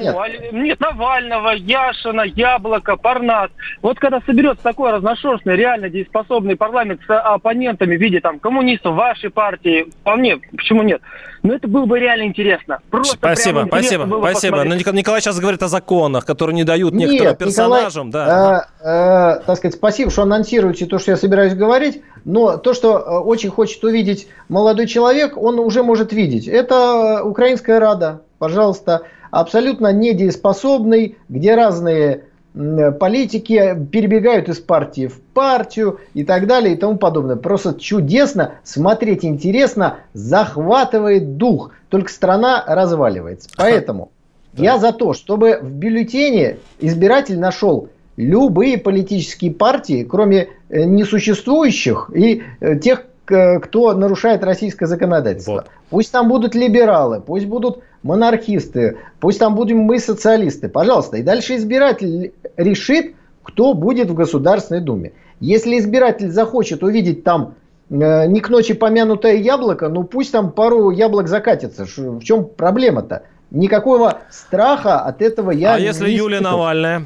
Нет, 0.52 0.80
Навального, 0.80 1.50
Яшина, 1.52 2.22
Яблоко, 2.22 2.96
Парнас. 2.96 3.50
Вот 3.82 4.00
когда 4.00 4.22
соберется 4.26 4.64
такой 4.64 4.92
разношерстный, 4.92 5.56
реально 5.56 5.90
дееспособный 5.90 6.56
парламент 6.56 7.02
с 7.06 7.20
оппонентами 7.20 7.96
в 7.96 8.02
виде 8.02 8.20
там 8.20 8.40
коммунистов, 8.40 8.96
вашей 8.96 9.30
партии, 9.30 9.88
вполне, 10.02 10.40
почему 10.56 10.84
нет? 10.84 11.02
Но 11.44 11.54
это 11.54 11.68
было 11.68 11.86
бы 11.86 12.00
реально 12.00 12.24
интересно. 12.24 12.80
Просто 12.90 13.18
Спасибо, 13.18 13.66
спасибо, 13.68 14.08
спасибо. 14.20 14.64
Но 14.64 14.76
Николай 14.76 15.20
сейчас 15.20 15.40
говорит 15.40 15.62
о 15.62 15.68
законах, 15.68 16.26
которые 16.26 16.56
не 16.56 16.64
дают 16.64 16.94
Нет, 16.94 17.12
некоторым 17.12 17.36
персонажам. 17.36 18.08
Николай, 18.08 18.28
да. 18.28 18.68
Э, 18.80 19.40
э, 19.40 19.44
так 19.46 19.58
сказать, 19.58 19.76
спасибо, 19.76 20.10
что 20.10 20.22
анонсируете 20.22 20.86
то, 20.86 21.00
что 21.00 21.12
я 21.12 21.18
собираюсь 21.18 21.54
говорить. 21.54 22.02
Но 22.24 22.56
то, 22.56 22.74
что 22.74 22.98
э, 22.98 23.18
очень 23.20 23.50
хочет 23.50 23.84
увидеть 23.84 24.30
молодой 24.48 24.88
человек, 24.88 25.36
он 25.36 25.60
уже 25.60 25.84
может 25.84 26.14
видеть. 26.14 26.48
Это 26.48 27.22
Украинская 27.26 27.78
Рада, 27.78 28.22
пожалуйста, 28.40 29.02
абсолютно 29.30 29.92
недееспособный, 29.92 31.18
где 31.28 31.56
разные 31.56 32.24
политики 32.54 33.76
перебегают 33.92 34.48
из 34.50 34.60
партии 34.60 35.08
в 35.08 35.20
партию 35.20 36.00
и 36.14 36.24
так 36.24 36.48
далее 36.48 36.76
и 36.76 36.78
тому 36.78 36.98
подобное. 36.98 37.36
Просто 37.36 37.80
чудесно, 37.80 38.56
смотреть 38.64 39.26
интересно, 39.26 39.98
захватывает 40.14 41.38
дух. 41.38 41.72
Только 41.90 42.12
страна 42.12 42.64
разваливается. 42.68 43.50
Поэтому 43.58 44.12
я 44.56 44.78
за 44.78 44.92
то, 44.92 45.14
чтобы 45.14 45.60
в 45.62 45.72
бюллетене 45.72 46.58
избиратель 46.80 47.40
нашел 47.40 47.90
любые 48.18 48.78
политические 48.78 49.52
партии, 49.52 50.04
кроме 50.04 50.50
э, 50.70 50.84
несуществующих 50.84 52.12
и 52.14 52.44
э, 52.60 52.78
тех, 52.78 53.06
кто 53.26 53.94
нарушает 53.94 54.44
российское 54.44 54.86
законодательство. 54.86 55.52
Вот. 55.54 55.68
Пусть 55.90 56.12
там 56.12 56.28
будут 56.28 56.56
либералы, 56.56 57.22
пусть 57.22 57.46
будут 57.46 57.84
монархисты, 58.04 58.98
пусть 59.20 59.40
там 59.40 59.56
будем 59.56 59.80
мы 59.80 60.00
социалисты. 60.00 60.68
Пожалуйста. 60.70 61.18
И 61.18 61.24
дальше 61.24 61.56
избиратель 61.56 62.34
решит, 62.58 63.16
кто 63.44 63.74
будет 63.74 64.10
в 64.10 64.14
Государственной 64.14 64.82
Думе. 64.82 65.14
Если 65.40 65.78
избиратель 65.80 66.32
захочет 66.32 66.84
увидеть 66.84 67.24
там 67.24 67.56
э, 67.90 68.28
не 68.28 68.40
к 68.40 68.50
ночи 68.50 68.74
помянутое 68.74 69.36
яблоко, 69.36 69.90
ну 69.90 70.04
пусть 70.04 70.32
там 70.32 70.52
пару 70.52 70.90
яблок 70.90 71.28
закатится. 71.28 71.86
В 71.86 72.24
чем 72.24 72.46
проблема-то? 72.46 73.24
Никакого 73.52 74.20
страха 74.32 75.00
от 75.02 75.22
этого 75.22 75.52
я 75.52 75.76
а 75.76 75.80
не 75.80 75.86
если 75.86 76.10
Юлия 76.10 76.40
Навальная? 76.40 77.06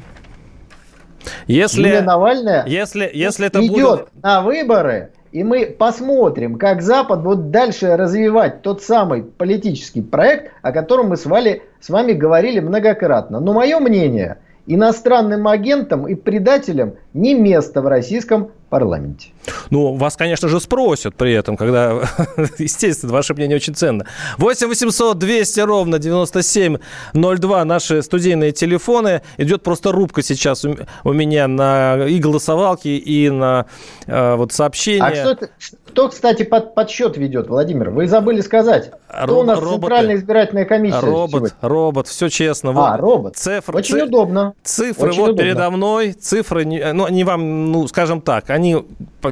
Если, 1.46 1.82
Юлия 1.82 2.00
Навальная 2.00 2.64
если, 2.66 3.10
если 3.12 3.48
это 3.48 3.64
идет 3.64 3.70
будет... 3.70 4.22
на 4.22 4.40
выборы, 4.40 5.10
и 5.32 5.44
мы 5.44 5.66
посмотрим, 5.66 6.56
как 6.56 6.82
Запад 6.82 7.22
будет 7.22 7.50
дальше 7.50 7.96
развивать 7.96 8.62
тот 8.62 8.82
самый 8.82 9.22
политический 9.22 10.02
проект, 10.02 10.52
о 10.62 10.72
котором 10.72 11.08
мы 11.08 11.16
с 11.16 11.26
вами, 11.26 11.62
с 11.80 11.90
вами 11.90 12.12
говорили 12.12 12.60
многократно. 12.60 13.40
Но 13.40 13.52
мое 13.52 13.78
мнение, 13.78 14.38
иностранным 14.66 15.46
агентам 15.48 16.06
и 16.08 16.14
предателям 16.14 16.94
не 17.12 17.34
место 17.34 17.82
в 17.82 17.86
российском 17.86 18.50
парламенте. 18.68 19.28
Ну, 19.70 19.94
вас, 19.94 20.16
конечно 20.16 20.48
же, 20.48 20.60
спросят 20.60 21.14
при 21.14 21.32
этом, 21.32 21.56
когда, 21.56 22.00
естественно, 22.58 23.12
ваше 23.12 23.34
мнение 23.34 23.56
очень 23.56 23.74
ценно. 23.74 24.06
8 24.36 24.68
800 24.68 25.18
200 25.18 25.60
ровно 25.60 25.98
9702 25.98 27.64
наши 27.64 28.02
студийные 28.02 28.52
телефоны. 28.52 29.22
Идет 29.36 29.62
просто 29.62 29.92
рубка 29.92 30.22
сейчас 30.22 30.64
у, 30.64 31.12
меня 31.12 31.48
на 31.48 32.06
и 32.06 32.18
голосовалки, 32.18 32.88
и 32.88 33.30
на 33.30 33.66
э, 34.06 34.34
вот 34.34 34.52
сообщения. 34.52 35.02
А 35.02 35.34
кто, 35.34 35.48
кто 35.86 36.08
кстати, 36.08 36.42
под, 36.42 36.74
подсчет 36.74 37.16
ведет, 37.16 37.48
Владимир? 37.48 37.90
Вы 37.90 38.06
забыли 38.06 38.40
сказать. 38.40 38.92
Кто 39.08 39.26
Роб, 39.26 39.38
у 39.38 39.42
нас 39.42 39.58
роботы. 39.58 39.80
Центральная 39.80 40.16
избирательная 40.16 40.64
комиссия? 40.64 41.00
Робот, 41.00 41.30
сегодня? 41.30 41.56
робот, 41.62 42.06
все 42.08 42.28
честно. 42.28 42.72
Вот. 42.72 42.82
А, 42.82 42.96
робот. 42.96 43.36
Цифры, 43.36 43.78
очень 43.78 43.96
ци... 43.96 44.04
удобно. 44.04 44.54
Цифры 44.62 45.08
очень 45.08 45.20
вот 45.20 45.30
удобно. 45.30 45.42
передо 45.42 45.70
мной. 45.70 46.12
Цифры, 46.12 46.64
ну, 46.64 47.04
они 47.04 47.24
вам, 47.24 47.72
ну, 47.72 47.88
скажем 47.88 48.20
так, 48.20 48.50
они 48.58 48.76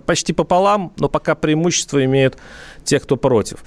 почти 0.06 0.32
пополам, 0.32 0.92
но 0.98 1.08
пока 1.08 1.34
преимущество 1.34 2.04
имеют 2.04 2.38
те, 2.84 3.00
кто 3.00 3.16
против. 3.16 3.58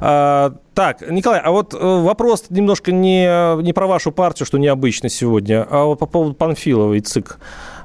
А, 0.00 0.54
так, 0.74 1.02
Николай, 1.10 1.40
а 1.40 1.50
вот 1.50 1.74
э, 1.74 1.78
вопрос 1.78 2.44
немножко 2.50 2.92
не, 2.92 3.62
не 3.62 3.72
про 3.72 3.86
вашу 3.86 4.12
партию, 4.12 4.46
что 4.46 4.58
необычно 4.58 5.08
сегодня, 5.08 5.66
а 5.68 5.84
вот 5.84 5.98
по 5.98 6.06
поводу 6.06 6.34
Панфилова 6.34 6.94
и 6.94 7.00
ЦИК. 7.00 7.38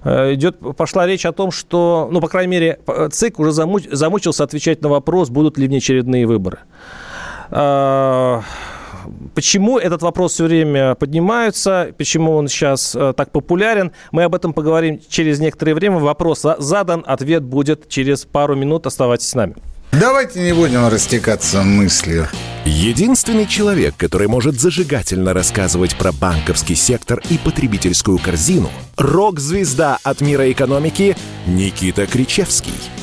Э, 0.04 0.34
идет, 0.34 0.58
пошла 0.78 1.08
речь 1.08 1.26
о 1.26 1.32
том, 1.32 1.52
что, 1.52 2.08
ну, 2.12 2.22
по 2.22 2.28
крайней 2.28 2.52
мере, 2.52 2.80
ЦИК 3.12 3.40
уже 3.40 3.52
замуч, 3.52 3.86
замучился 3.92 4.44
отвечать 4.44 4.82
на 4.82 4.90
вопрос, 4.90 5.30
будут 5.30 5.58
ли 5.58 5.68
внеочередные 5.68 6.26
выборы. 6.26 6.60
А, 7.50 8.42
Почему 9.34 9.80
этот 9.80 10.02
вопрос 10.02 10.34
все 10.34 10.46
время 10.46 10.96
поднимается, 10.96 11.94
почему 11.98 12.34
он 12.34 12.48
сейчас 12.48 12.96
э, 12.96 13.14
так 13.16 13.32
популярен, 13.32 13.92
мы 14.12 14.24
об 14.24 14.36
этом 14.36 14.54
поговорим 14.54 15.02
через 15.10 15.40
некоторое 15.40 15.74
время. 15.74 15.98
Вопрос 15.98 16.46
задан, 16.60 17.04
ответ 17.08 17.44
будет 17.44 17.90
через 17.90 18.26
пару 18.26 18.56
минут. 18.56 18.86
Оставайтесь 18.86 19.30
с 19.30 19.36
нами. 19.36 19.56
Давайте 19.92 20.42
не 20.42 20.54
будем 20.54 20.88
растекаться 20.88 21.62
мыслью. 21.62 22.28
Единственный 22.66 23.46
человек, 23.46 23.96
который 23.96 24.28
может 24.28 24.60
зажигательно 24.60 25.34
рассказывать 25.34 25.96
про 25.98 26.12
банковский 26.12 26.76
сектор 26.76 27.22
и 27.30 27.38
потребительскую 27.38 28.18
корзину– 28.18 28.70
рок-звезда 28.98 30.00
от 30.04 30.22
мира 30.22 30.52
экономики 30.52 31.16
Никита 31.46 32.08
Кричевский– 32.08 32.74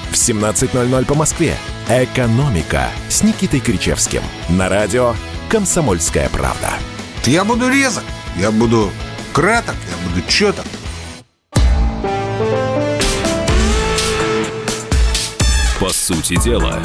в 0.11 0.13
17.00 0.13 1.05
по 1.05 1.15
Москве. 1.15 1.55
«Экономика» 1.89 2.89
с 3.09 3.23
Никитой 3.23 3.59
Кричевским. 3.59 4.21
На 4.49 4.69
радио 4.69 5.15
«Комсомольская 5.49 6.29
правда». 6.29 6.73
Я 7.25 7.45
буду 7.45 7.69
резок, 7.69 8.03
я 8.37 8.51
буду 8.51 8.91
краток, 9.33 9.75
я 9.89 10.09
буду 10.09 10.27
четок. 10.27 10.65
По 15.79 15.89
сути 15.89 16.39
дела, 16.41 16.79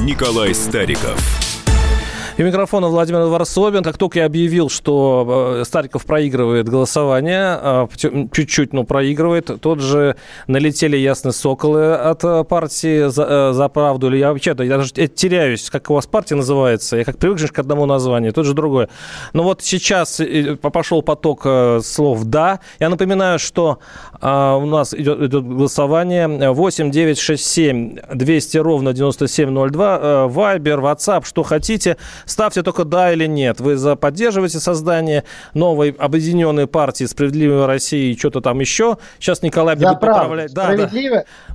Николай 0.00 0.54
Стариков– 0.54 1.20
и 2.36 2.42
микрофона 2.42 2.88
Владимир 2.88 3.20
Варсобин. 3.20 3.84
Как 3.84 3.96
только 3.96 4.18
я 4.18 4.26
объявил, 4.26 4.68
что 4.68 5.60
э, 5.60 5.64
Стариков 5.64 6.04
проигрывает 6.04 6.68
голосование, 6.68 7.58
а, 7.60 7.88
чуть-чуть, 7.96 8.72
но 8.72 8.82
проигрывает, 8.82 9.50
тот 9.60 9.78
же 9.78 10.16
налетели 10.48 10.96
ясные 10.96 11.32
соколы 11.32 11.94
от 11.94 12.24
э, 12.24 12.42
партии 12.42 13.08
за, 13.08 13.22
э, 13.22 13.52
за 13.52 13.68
правду. 13.68 14.08
Или 14.08 14.16
я 14.16 14.32
вообще 14.32 14.50
я 14.58 14.78
даже 14.78 14.90
теряюсь, 14.90 15.70
как 15.70 15.88
у 15.90 15.94
вас 15.94 16.08
партия 16.08 16.34
называется. 16.34 16.96
Я 16.96 17.04
как 17.04 17.18
привык 17.18 17.38
же 17.38 17.46
к 17.46 17.58
одному 17.60 17.86
названию, 17.86 18.32
тот 18.32 18.46
же 18.46 18.54
другое. 18.54 18.88
Но 19.32 19.44
вот 19.44 19.62
сейчас 19.62 20.20
пошел 20.60 21.02
поток 21.02 21.46
слов 21.82 22.24
«да». 22.24 22.58
Я 22.80 22.88
напоминаю, 22.88 23.38
что 23.38 23.78
а, 24.20 24.56
у 24.56 24.66
нас 24.66 24.92
идет, 24.92 25.20
идет 25.20 25.46
голосование 25.46 26.50
8 26.50 26.90
9 26.90 27.18
6 27.18 27.46
7 27.46 27.96
200 28.12 28.58
ровно 28.58 28.92
9702. 28.92 30.26
Вайбер, 30.26 30.80
WhatsApp, 30.80 31.24
что 31.24 31.44
хотите. 31.44 31.96
Ставьте 32.26 32.62
только 32.62 32.84
да 32.84 33.12
или 33.12 33.26
нет. 33.26 33.60
Вы 33.60 33.76
за 33.76 33.96
поддерживаете 33.96 34.60
создание 34.60 35.24
новой 35.54 35.90
объединенной 35.90 36.66
партии 36.66 37.04
«Справедливая 37.04 37.66
Россия» 37.66 38.12
и 38.12 38.16
что-то 38.16 38.40
там 38.40 38.60
еще. 38.60 38.98
Сейчас 39.18 39.42
Николай 39.42 39.76
будет 39.76 40.00
поправлять. 40.00 40.52
Да. 40.52 40.74
Да. 40.74 40.90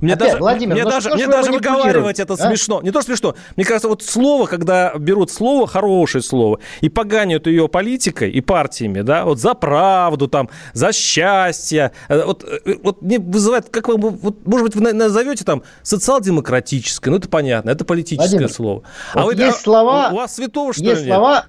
Мне 0.00 0.14
Опять, 0.14 0.18
даже, 0.18 0.38
Владимир, 0.38 0.74
мне 0.74 0.84
даже, 0.84 1.10
мне 1.10 1.26
даже 1.26 1.52
выговаривать 1.52 2.20
это 2.20 2.34
а? 2.34 2.36
смешно. 2.36 2.80
Не 2.82 2.90
то 2.90 3.02
смешно. 3.02 3.34
Мне 3.56 3.64
кажется, 3.64 3.88
вот 3.88 4.02
слово, 4.02 4.46
когда 4.46 4.92
берут 4.96 5.30
слово, 5.30 5.66
хорошее 5.66 6.22
слово, 6.22 6.60
и 6.80 6.88
поганяют 6.88 7.46
ее 7.46 7.68
политикой 7.68 8.30
и 8.30 8.40
партиями, 8.40 9.02
да, 9.02 9.24
вот 9.24 9.38
за 9.38 9.54
правду, 9.54 10.28
там, 10.28 10.48
за 10.72 10.92
счастье, 10.92 11.92
э, 12.08 12.24
вот, 12.24 12.44
э, 12.44 12.76
вот 12.82 13.02
мне 13.02 13.18
вызывает, 13.18 13.68
как 13.70 13.88
вы, 13.88 13.96
вот, 13.96 14.46
может 14.46 14.66
быть, 14.66 14.76
вы 14.76 14.92
назовете 14.92 15.44
там 15.44 15.62
социал-демократическое, 15.82 17.10
ну 17.10 17.16
это 17.16 17.28
понятно, 17.28 17.70
это 17.70 17.84
политическое 17.84 18.28
Владимир, 18.28 18.52
слово. 18.52 18.82
А 19.14 19.22
вот 19.22 19.36
вы, 19.36 19.42
есть 19.42 19.58
а, 19.58 19.62
слова, 19.62 20.08
у 20.12 20.16
вас 20.16 20.34
святое 20.34 20.59
готовы, 20.60 20.72
что 20.74 20.84
есть 20.84 21.02
ли? 21.02 21.08
Слова, 21.08 21.46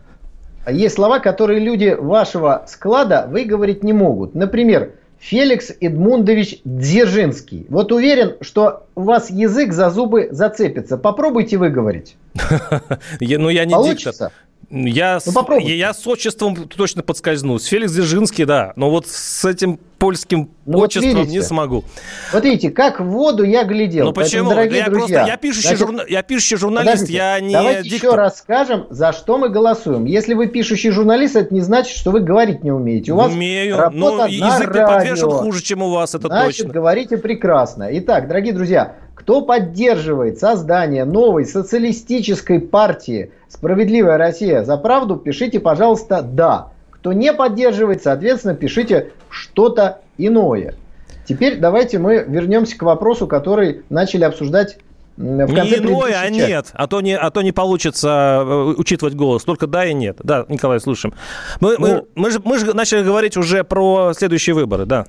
есть 0.69 0.95
слова, 0.95 1.19
которые 1.19 1.59
люди 1.59 1.95
вашего 1.97 2.65
склада 2.67 3.27
выговорить 3.27 3.83
не 3.83 3.93
могут. 3.93 4.35
Например, 4.35 4.93
Феликс 5.19 5.71
Эдмундович 5.79 6.61
Дзержинский. 6.65 7.67
Вот 7.69 7.91
уверен, 7.91 8.37
что 8.41 8.87
у 8.95 9.01
вас 9.01 9.29
язык 9.29 9.71
за 9.71 9.91
зубы 9.91 10.29
зацепится. 10.31 10.97
Попробуйте 10.97 11.57
выговорить. 11.57 12.15
Ну, 13.19 13.49
я 13.49 13.65
не 13.65 13.73
диктор. 13.83 14.31
Я, 14.71 15.19
ну, 15.25 15.31
с, 15.31 15.63
я, 15.63 15.75
я 15.75 15.93
с 15.93 16.07
отчеством 16.07 16.55
точно 16.55 17.03
подскользнусь. 17.03 17.65
Феликс 17.65 17.91
Дзержинский, 17.91 18.45
да. 18.45 18.71
Но 18.77 18.89
вот 18.89 19.05
с 19.05 19.43
этим 19.43 19.77
польским 19.99 20.49
ну, 20.65 20.79
отчеством 20.79 21.25
вот 21.25 21.27
не 21.27 21.41
смогу. 21.41 21.83
Вот 22.31 22.43
видите, 22.45 22.71
как 22.71 23.01
в 23.01 23.03
воду 23.03 23.43
я 23.43 23.65
глядел. 23.65 24.05
Ну 24.05 24.13
почему? 24.13 24.49
Поэтому, 24.51 24.75
я 24.75 24.89
друзья, 24.89 25.17
просто 25.17 25.31
я 25.31 25.37
пишущий, 25.37 25.61
значит, 25.61 25.79
журна... 25.79 26.03
я 26.07 26.23
пишущий 26.23 26.57
журналист, 26.57 27.09
я 27.09 27.39
не 27.41 27.53
Давайте 27.53 27.89
диктор. 27.89 28.09
еще 28.09 28.17
раз 28.17 28.37
скажем, 28.37 28.87
за 28.89 29.11
что 29.11 29.37
мы 29.37 29.49
голосуем. 29.49 30.05
Если 30.05 30.33
вы 30.33 30.47
пишущий 30.47 30.89
журналист, 30.89 31.35
это 31.35 31.53
не 31.53 31.61
значит, 31.61 31.95
что 31.95 32.11
вы 32.11 32.21
говорить 32.21 32.63
не 32.63 32.71
умеете. 32.71 33.11
У 33.11 33.17
вас 33.17 33.33
Умею, 33.33 33.77
но 33.91 34.25
язык 34.25 34.73
не 34.73 34.87
подвешен 34.87 35.29
хуже, 35.31 35.61
чем 35.61 35.83
у 35.83 35.89
вас, 35.91 36.15
это 36.15 36.27
значит, 36.27 36.61
точно. 36.61 36.73
говорите 36.73 37.17
прекрасно. 37.17 37.89
Итак, 37.91 38.27
дорогие 38.27 38.53
друзья, 38.53 38.95
кто 39.21 39.43
поддерживает 39.43 40.39
создание 40.39 41.05
новой 41.05 41.45
социалистической 41.45 42.59
партии 42.59 43.31
«Справедливая 43.49 44.17
Россия 44.17 44.63
за 44.63 44.77
правду», 44.77 45.15
пишите, 45.15 45.59
пожалуйста, 45.59 46.23
«да». 46.23 46.69
Кто 46.89 47.13
не 47.13 47.31
поддерживает, 47.31 48.01
соответственно, 48.01 48.55
пишите 48.55 49.11
что-то 49.29 50.01
иное. 50.17 50.73
Теперь 51.27 51.59
давайте 51.59 51.99
мы 51.99 52.25
вернемся 52.27 52.75
к 52.75 52.81
вопросу, 52.81 53.27
который 53.27 53.83
начали 53.91 54.23
обсуждать 54.23 54.79
в 55.17 55.53
конце 55.53 55.77
не 55.79 55.85
иное, 55.85 56.19
а 56.19 56.27
нет. 56.29 56.71
А 56.73 56.87
то 56.87 56.99
не, 57.01 57.15
а 57.15 57.29
то 57.29 57.43
не 57.43 57.51
получится 57.51 58.43
э, 58.43 58.73
учитывать 58.75 59.13
голос. 59.13 59.43
Только 59.43 59.67
да 59.67 59.85
и 59.85 59.93
нет. 59.93 60.17
Да, 60.23 60.45
Николай, 60.47 60.79
слушаем. 60.79 61.13
Мы, 61.59 61.75
ну, 61.77 61.87
мы, 61.87 62.05
мы, 62.15 62.31
же, 62.31 62.41
мы 62.43 62.57
же 62.57 62.73
начали 62.73 63.03
говорить 63.03 63.37
уже 63.37 63.63
про 63.63 64.13
следующие 64.17 64.55
выборы, 64.55 64.85
да. 64.85 65.05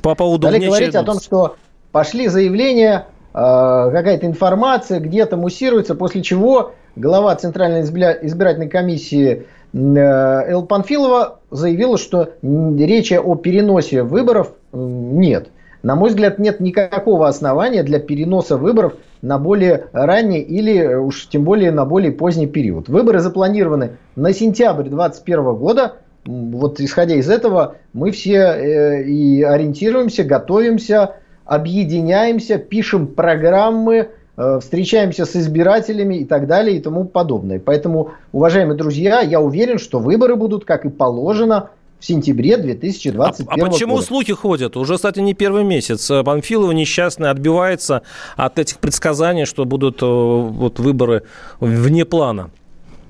По 0.00 0.14
поводу 0.14 0.46
Далее 0.46 0.68
говорить 0.68 0.94
о 0.94 1.02
том, 1.02 1.20
что 1.20 1.56
пошли 1.90 2.28
заявления, 2.28 3.06
какая-то 3.32 4.26
информация 4.26 5.00
где-то 5.00 5.36
муссируется, 5.36 5.94
после 5.94 6.22
чего 6.22 6.72
глава 6.96 7.34
Центральной 7.36 7.82
избирательной 7.82 8.68
комиссии 8.68 9.46
Э, 9.74 10.50
Эл 10.50 10.64
Панфилова 10.66 11.40
заявила, 11.50 11.96
что 11.96 12.34
речи 12.42 13.14
о 13.14 13.34
переносе 13.36 14.02
выборов 14.02 14.52
нет. 14.72 15.48
На 15.82 15.96
мой 15.96 16.10
взгляд, 16.10 16.38
нет 16.38 16.60
никакого 16.60 17.26
основания 17.26 17.82
для 17.82 17.98
переноса 17.98 18.56
выборов 18.56 18.94
на 19.20 19.38
более 19.38 19.86
ранний 19.92 20.40
или 20.40 20.78
э, 20.78 20.98
уж 20.98 21.28
тем 21.28 21.44
более 21.44 21.70
на 21.70 21.84
более 21.84 22.12
поздний 22.12 22.46
период. 22.46 22.88
Выборы 22.88 23.20
запланированы 23.20 23.92
на 24.14 24.32
сентябрь 24.32 24.88
2021 24.88 25.54
года. 25.56 25.94
Вот 26.24 26.78
исходя 26.78 27.16
из 27.16 27.28
этого 27.28 27.76
мы 27.92 28.12
все 28.12 28.36
э, 28.36 29.02
и 29.04 29.42
ориентируемся, 29.42 30.22
готовимся, 30.22 31.16
объединяемся, 31.44 32.58
пишем 32.58 33.06
программы, 33.06 34.08
Э, 34.34 34.60
встречаемся 34.60 35.26
с 35.26 35.36
избирателями 35.36 36.16
и 36.16 36.24
так 36.24 36.46
далее 36.46 36.78
и 36.78 36.80
тому 36.80 37.04
подобное. 37.04 37.60
Поэтому, 37.60 38.12
уважаемые 38.32 38.78
друзья, 38.78 39.20
я 39.20 39.40
уверен, 39.40 39.78
что 39.78 39.98
выборы 39.98 40.36
будут, 40.36 40.64
как 40.64 40.86
и 40.86 40.88
положено, 40.88 41.70
в 42.00 42.06
сентябре 42.06 42.56
2021 42.56 43.46
а, 43.48 43.54
а 43.54 43.70
почему 43.70 43.94
года. 43.94 44.06
слухи 44.06 44.32
ходят? 44.32 44.76
Уже, 44.76 44.96
кстати, 44.96 45.20
не 45.20 45.34
первый 45.34 45.62
месяц. 45.62 46.10
Панфилова 46.24 46.72
несчастный 46.72 47.30
отбивается 47.30 48.02
от 48.36 48.58
этих 48.58 48.78
предсказаний, 48.78 49.44
что 49.44 49.66
будут 49.66 50.02
э, 50.02 50.06
вот, 50.06 50.80
выборы 50.80 51.24
вне 51.60 52.04
плана. 52.04 52.50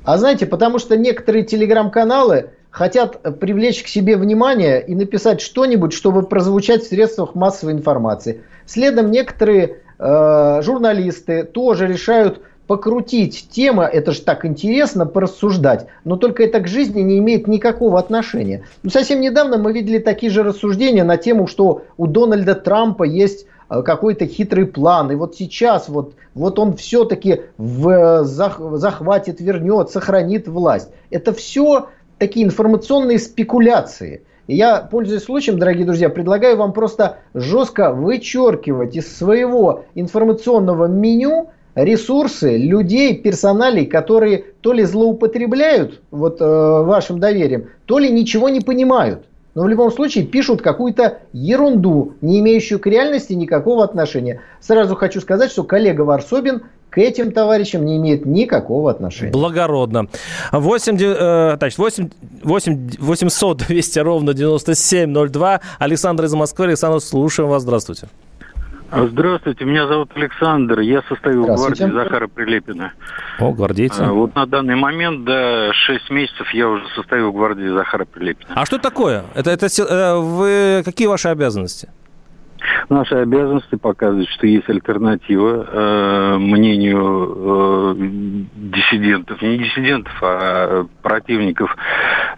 А 0.05 0.19
знаете, 0.19 0.45
потому 0.45 0.81
что 0.81 0.97
некоторые 0.97 1.45
телеграм-каналы 1.45 2.51
хотят 2.73 3.39
привлечь 3.39 3.85
к 3.85 3.87
себе 3.87 4.17
внимание 4.17 4.85
и 4.85 4.97
написать 4.97 5.41
что-нибудь, 5.41 5.93
чтобы 5.93 6.25
прозвучать 6.25 6.83
в 6.83 6.89
средствах 6.89 7.37
массовой 7.37 7.75
информации. 7.75 8.43
Следом 8.67 9.13
некоторые 9.13 9.83
Э, 10.05 10.63
журналисты 10.63 11.45
тоже 11.45 11.87
решают 11.87 12.41
покрутить 12.67 13.47
тема, 13.51 13.85
это 13.85 14.11
же 14.11 14.23
так 14.23 14.45
интересно 14.45 15.07
порассуждать, 15.07 15.87
но 16.05 16.17
только 16.17 16.43
это 16.43 16.59
к 16.59 16.67
жизни 16.67 17.03
не 17.03 17.19
имеет 17.19 17.47
никакого 17.47 18.01
отношения. 18.01 18.65
Ну, 18.83 18.91
совсем 18.91 19.21
недавно 19.21 19.59
мы 19.59 19.73
видели 19.73 19.99
такие 19.99 20.33
же 20.33 20.43
рассуждения 20.43 21.05
на 21.05 21.19
тему, 21.19 21.47
что 21.47 21.83
у 21.99 22.09
Дональда 22.09 22.57
Трампа 22.57 23.05
есть 23.05 23.47
э, 23.71 23.83
какой-то 23.83 24.27
хитрый 24.27 24.67
план, 24.67 25.13
и 25.13 25.15
вот 25.15 25.37
сейчас 25.37 25.89
вот, 25.89 26.15
вот 26.35 26.59
он 26.59 26.75
все-таки 26.75 27.43
в, 27.57 28.25
зах, 28.25 28.61
захватит, 28.73 29.41
вернет, 29.41 29.91
сохранит 29.91 30.49
власть. 30.49 30.89
Это 31.11 31.33
все 31.33 31.91
такие 32.23 32.47
информационные 32.47 33.19
спекуляции– 33.19 34.23
я, 34.49 34.81
пользуясь 34.81 35.23
случаем, 35.23 35.59
дорогие 35.59 35.87
друзья, 35.87 36.09
предлагаю 36.09 36.57
вам 36.57 36.73
просто 36.73 37.19
жестко 37.33 37.93
вычеркивать 37.93 38.97
из 38.97 39.17
своего 39.17 39.85
информационного 39.95 40.87
меню 40.87 41.51
ресурсы 41.77 42.59
людей, 42.59 43.17
персоналей, 43.17 43.87
которые 43.87 44.45
то 44.61 44.73
ли 44.73 44.83
злоупотребляют 44.85 46.01
вот, 46.11 46.41
э, 46.41 46.45
вашим 46.45 47.21
доверием, 47.21 47.69
то 47.87 47.99
ли 47.99 48.11
ничего 48.11 48.49
не 48.49 48.61
понимают. 48.61 49.25
Но 49.55 49.63
в 49.63 49.69
любом 49.69 49.93
случае 49.93 50.27
пишут 50.27 50.61
какую-то 50.61 51.19
ерунду, 51.33 52.15
не 52.21 52.41
имеющую 52.41 52.81
к 52.81 52.87
реальности 52.87 53.35
никакого 53.35 53.85
отношения. 53.85 54.41
Сразу 54.61 54.97
хочу 54.97 55.21
сказать, 55.21 55.51
что 55.51 55.63
коллега 55.63 56.03
Варсобин 56.03 56.63
к 56.93 56.99
этим 56.99 57.33
товарищам 57.33 57.87
не 57.87 57.97
имеет 57.97 58.27
никакого 58.27 58.91
отношения. 58.91 59.33
Благородно. 59.33 60.09
8, 60.53 60.99
э, 61.01 61.57
значит, 61.57 61.79
8, 61.79 62.11
8, 62.45 62.91
800 62.99 63.57
200 63.67 63.99
ровно 64.01 64.35
9702. 64.35 65.61
Александр 65.79 66.25
из 66.25 66.35
Москвы. 66.35 66.67
Александр, 66.67 67.01
слушаем 67.01 67.49
вас. 67.49 67.63
Здравствуйте. 67.63 68.09
Здравствуйте, 68.95 69.65
меня 69.65 69.87
зовут 69.87 70.11
Александр, 70.15 70.81
я 70.81 71.01
состою 71.09 71.45
в 71.45 71.47
гвардии 71.47 71.91
Захара 71.91 72.27
Прилепина. 72.27 72.93
О, 73.39 73.51
гвардейцы. 73.51 74.03
А, 74.03 74.13
вот 74.13 74.35
на 74.35 74.45
данный 74.45 74.75
момент, 74.75 75.25
да, 75.25 75.73
6 75.73 76.11
месяцев 76.11 76.53
я 76.53 76.69
уже 76.69 76.85
состою 76.95 77.31
в 77.31 77.35
гвардии 77.35 77.73
Захара 77.73 78.05
Прилепина. 78.05 78.51
А 78.55 78.67
что 78.67 78.77
это 78.77 78.91
такое? 78.91 79.25
Это, 79.35 79.51
это, 79.51 79.67
э, 79.67 80.19
вы, 80.19 80.83
какие 80.85 81.09
ваши 81.09 81.29
обязанности? 81.29 81.89
Наши 82.89 83.15
обязанности 83.15 83.77
показывать, 83.77 84.29
что 84.31 84.47
есть 84.47 84.69
альтернатива 84.69 85.67
э, 85.71 86.37
мнению 86.39 87.95
э, 87.95 87.95
диссидентов, 88.55 89.41
не 89.43 89.59
диссидентов, 89.59 90.13
а 90.23 90.87
противников 91.03 91.75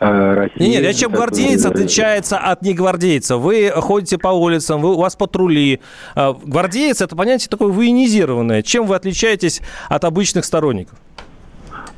э, 0.00 0.34
России. 0.34 0.68
Нет, 0.68 0.82
нет, 0.82 0.96
чем 0.96 1.12
гвардеец 1.12 1.64
отличается 1.66 2.38
от 2.38 2.62
негвардейца? 2.62 3.36
Вы 3.36 3.70
ходите 3.74 4.18
по 4.18 4.28
улицам, 4.28 4.80
вы, 4.80 4.94
у 4.94 4.98
вас 4.98 5.16
патрули. 5.16 5.80
Э, 6.14 6.34
гвардеец– 6.44 7.00
это 7.02 7.16
понятие 7.16 7.48
такое 7.48 7.68
военизированное. 7.68 8.62
Чем 8.62 8.86
вы 8.86 8.94
отличаетесь 8.96 9.60
от 9.88 10.04
обычных 10.04 10.44
сторонников? 10.44 10.98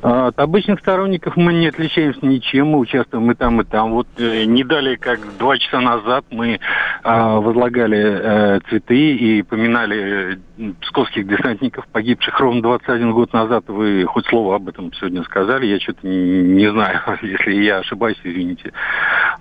А, 0.01 0.27
от 0.27 0.39
обычных 0.39 0.79
сторонников 0.79 1.35
мы 1.37 1.53
не 1.53 1.67
отличаемся 1.67 2.23
ничем, 2.25 2.67
мы 2.67 2.79
участвуем 2.79 3.31
и 3.31 3.35
там, 3.35 3.61
и 3.61 3.63
там. 3.63 3.93
Вот 3.93 4.07
э, 4.17 4.43
не 4.43 4.63
далее, 4.63 4.97
как 4.97 5.19
два 5.37 5.57
часа 5.57 5.79
назад 5.79 6.25
мы 6.29 6.59
а, 7.03 7.39
возлагали 7.39 7.97
э, 7.97 8.59
цветы 8.69 9.15
и 9.15 9.41
поминали 9.41 10.37
э, 10.57 10.71
псковских 10.81 11.27
десантников, 11.27 11.87
погибших 11.87 12.39
ровно 12.39 12.61
21 12.61 13.11
год 13.11 13.33
назад. 13.33 13.63
Вы 13.67 14.05
хоть 14.05 14.27
слово 14.27 14.55
об 14.55 14.67
этом 14.69 14.93
сегодня 14.93 15.23
сказали, 15.23 15.65
я 15.65 15.79
что-то 15.79 16.05
не, 16.07 16.41
не 16.41 16.71
знаю, 16.71 16.99
если 17.23 17.53
я 17.53 17.79
ошибаюсь, 17.79 18.17
извините. 18.23 18.73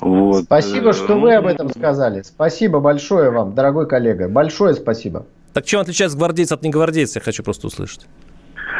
Вот. 0.00 0.44
Спасибо, 0.44 0.94
что 0.94 1.18
вы 1.18 1.34
об 1.34 1.46
этом 1.46 1.68
сказали. 1.68 2.22
Спасибо 2.22 2.80
большое 2.80 3.30
вам, 3.30 3.54
дорогой 3.54 3.86
коллега. 3.86 4.28
Большое 4.28 4.72
спасибо. 4.74 5.26
Так 5.52 5.64
чем 5.66 5.80
отличается 5.80 6.16
гвардейц 6.16 6.52
от 6.52 6.62
негвардейца, 6.62 7.18
я 7.18 7.24
хочу 7.24 7.42
просто 7.42 7.66
услышать. 7.66 8.06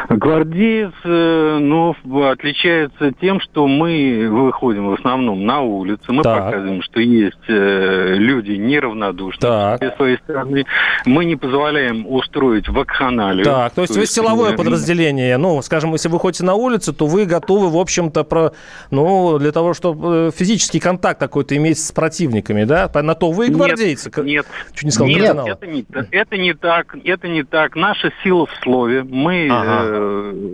Гвардеец, 0.09 0.93
э, 1.05 1.59
ну, 1.61 1.95
отличается 2.29 3.13
тем, 3.21 3.41
что 3.41 3.67
мы 3.67 4.29
выходим 4.31 4.91
в 4.91 4.95
основном 4.95 5.45
на 5.45 5.63
улицы, 5.63 6.13
мы 6.13 6.23
так. 6.23 6.45
показываем, 6.45 6.83
что 6.83 7.01
есть 7.01 7.37
э, 7.49 8.15
люди 8.17 8.53
неравнодушные 8.53 9.79
с 9.81 9.97
своей 9.97 10.19
стороны. 10.19 10.65
Мы 11.07 11.25
не 11.25 11.37
позволяем 11.37 12.07
устроить 12.07 12.69
вакханалию. 12.69 13.45
Так, 13.45 13.75
то 13.75 13.83
есть 13.83 13.95
то 13.95 13.99
вы 13.99 14.05
есть, 14.05 14.15
силовое 14.15 14.51
мы... 14.53 14.57
подразделение. 14.57 15.37
Ну, 15.39 15.61
скажем, 15.63 15.93
если 15.93 16.09
вы 16.09 16.19
ходите 16.19 16.45
на 16.45 16.55
улицу, 16.55 16.93
то 16.93 17.07
вы 17.07 17.25
готовы, 17.25 17.69
в 17.69 17.77
общем-то, 17.77 18.25
про, 18.25 18.53
ну, 18.91 19.39
для 19.39 19.53
того, 19.53 19.75
чтобы 19.75 20.29
э, 20.29 20.31
физический 20.37 20.79
контакт 20.79 21.19
какой-то 21.19 21.57
иметь 21.57 21.79
с 21.79 21.91
противниками, 21.91 22.65
да? 22.65 22.91
На 22.95 23.15
то 23.15 23.33
вы 23.33 23.47
и 23.47 23.51
гвардейцы. 23.51 24.11
Нет, 24.17 24.27
нет. 24.27 24.47
Чуть 24.73 24.85
не 24.85 24.91
сказал, 24.91 25.09
нет, 25.09 25.37
это 25.47 25.67
не, 25.67 25.87
это 26.11 26.37
не 26.37 26.55
так, 26.55 26.97
это 27.05 27.29
не 27.29 27.43
так. 27.43 27.75
Наша 27.77 28.13
сила 28.23 28.47
в 28.47 28.55
слове. 28.63 29.03
Мы 29.03 29.49
ага 29.51 29.96
Э, 29.96 29.96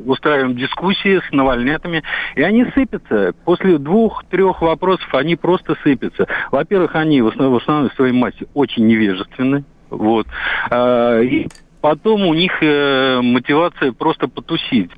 устраиваем 0.06 0.56
дискуссии 0.56 1.20
с 1.28 1.32
навальнетами, 1.32 2.02
и 2.34 2.42
они 2.42 2.64
сыпятся. 2.74 3.34
После 3.44 3.78
двух-трех 3.78 4.62
вопросов 4.62 5.14
они 5.14 5.36
просто 5.36 5.76
сыпятся. 5.82 6.26
Во-первых, 6.50 6.94
они 6.94 7.22
в 7.22 7.28
основном, 7.28 7.58
в 7.58 7.62
основном 7.62 7.90
в 7.90 7.94
своей 7.94 8.12
массе 8.12 8.46
очень 8.54 8.86
невежественны. 8.86 9.64
Вот. 9.90 10.26
А, 10.70 11.20
и 11.20 11.48
потом 11.80 12.26
у 12.26 12.34
них 12.34 12.62
э, 12.62 13.20
мотивация 13.20 13.92
просто 13.92 14.28
потусить. 14.28 14.90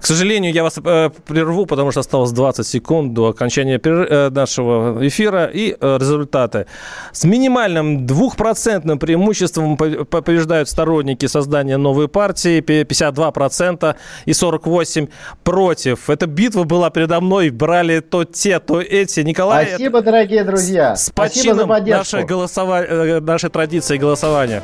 К 0.00 0.06
сожалению, 0.06 0.52
я 0.52 0.62
вас 0.62 0.78
э, 0.78 1.10
прерву, 1.26 1.66
потому 1.66 1.90
что 1.90 2.00
осталось 2.00 2.32
20 2.32 2.66
секунд 2.66 3.14
до 3.14 3.28
окончания 3.28 3.80
э, 3.82 4.30
нашего 4.30 5.06
эфира. 5.06 5.46
И 5.46 5.76
э, 5.78 5.98
результаты. 5.98 6.66
С 7.12 7.24
минимальным 7.24 8.06
двухпроцентным 8.06 8.98
преимуществом 8.98 9.76
побеждают 9.76 10.68
сторонники 10.68 11.26
создания 11.26 11.76
новой 11.76 12.08
партии. 12.08 12.60
52% 12.60 13.96
и 14.26 14.30
48% 14.30 15.08
против. 15.42 16.10
Эта 16.10 16.26
битва 16.26 16.64
была 16.64 16.90
передо 16.90 17.20
мной. 17.20 17.50
Брали 17.50 18.00
то 18.00 18.24
те, 18.24 18.60
то 18.60 18.80
эти. 18.80 19.20
Николай... 19.20 19.66
Спасибо, 19.66 20.02
дорогие 20.02 20.44
друзья. 20.44 20.96
С 20.96 21.06
Спасибо 21.06 21.54
за 21.54 21.66
поддержку. 21.66 22.16
Нашей, 22.16 22.26
голосова... 22.26 23.20
Нашей 23.20 23.50
традиции 23.50 23.96
голосования. 23.96 24.62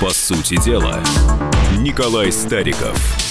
По 0.00 0.10
сути 0.10 0.62
дела, 0.62 1.00
Николай 1.76 2.32
Стариков. 2.32 3.25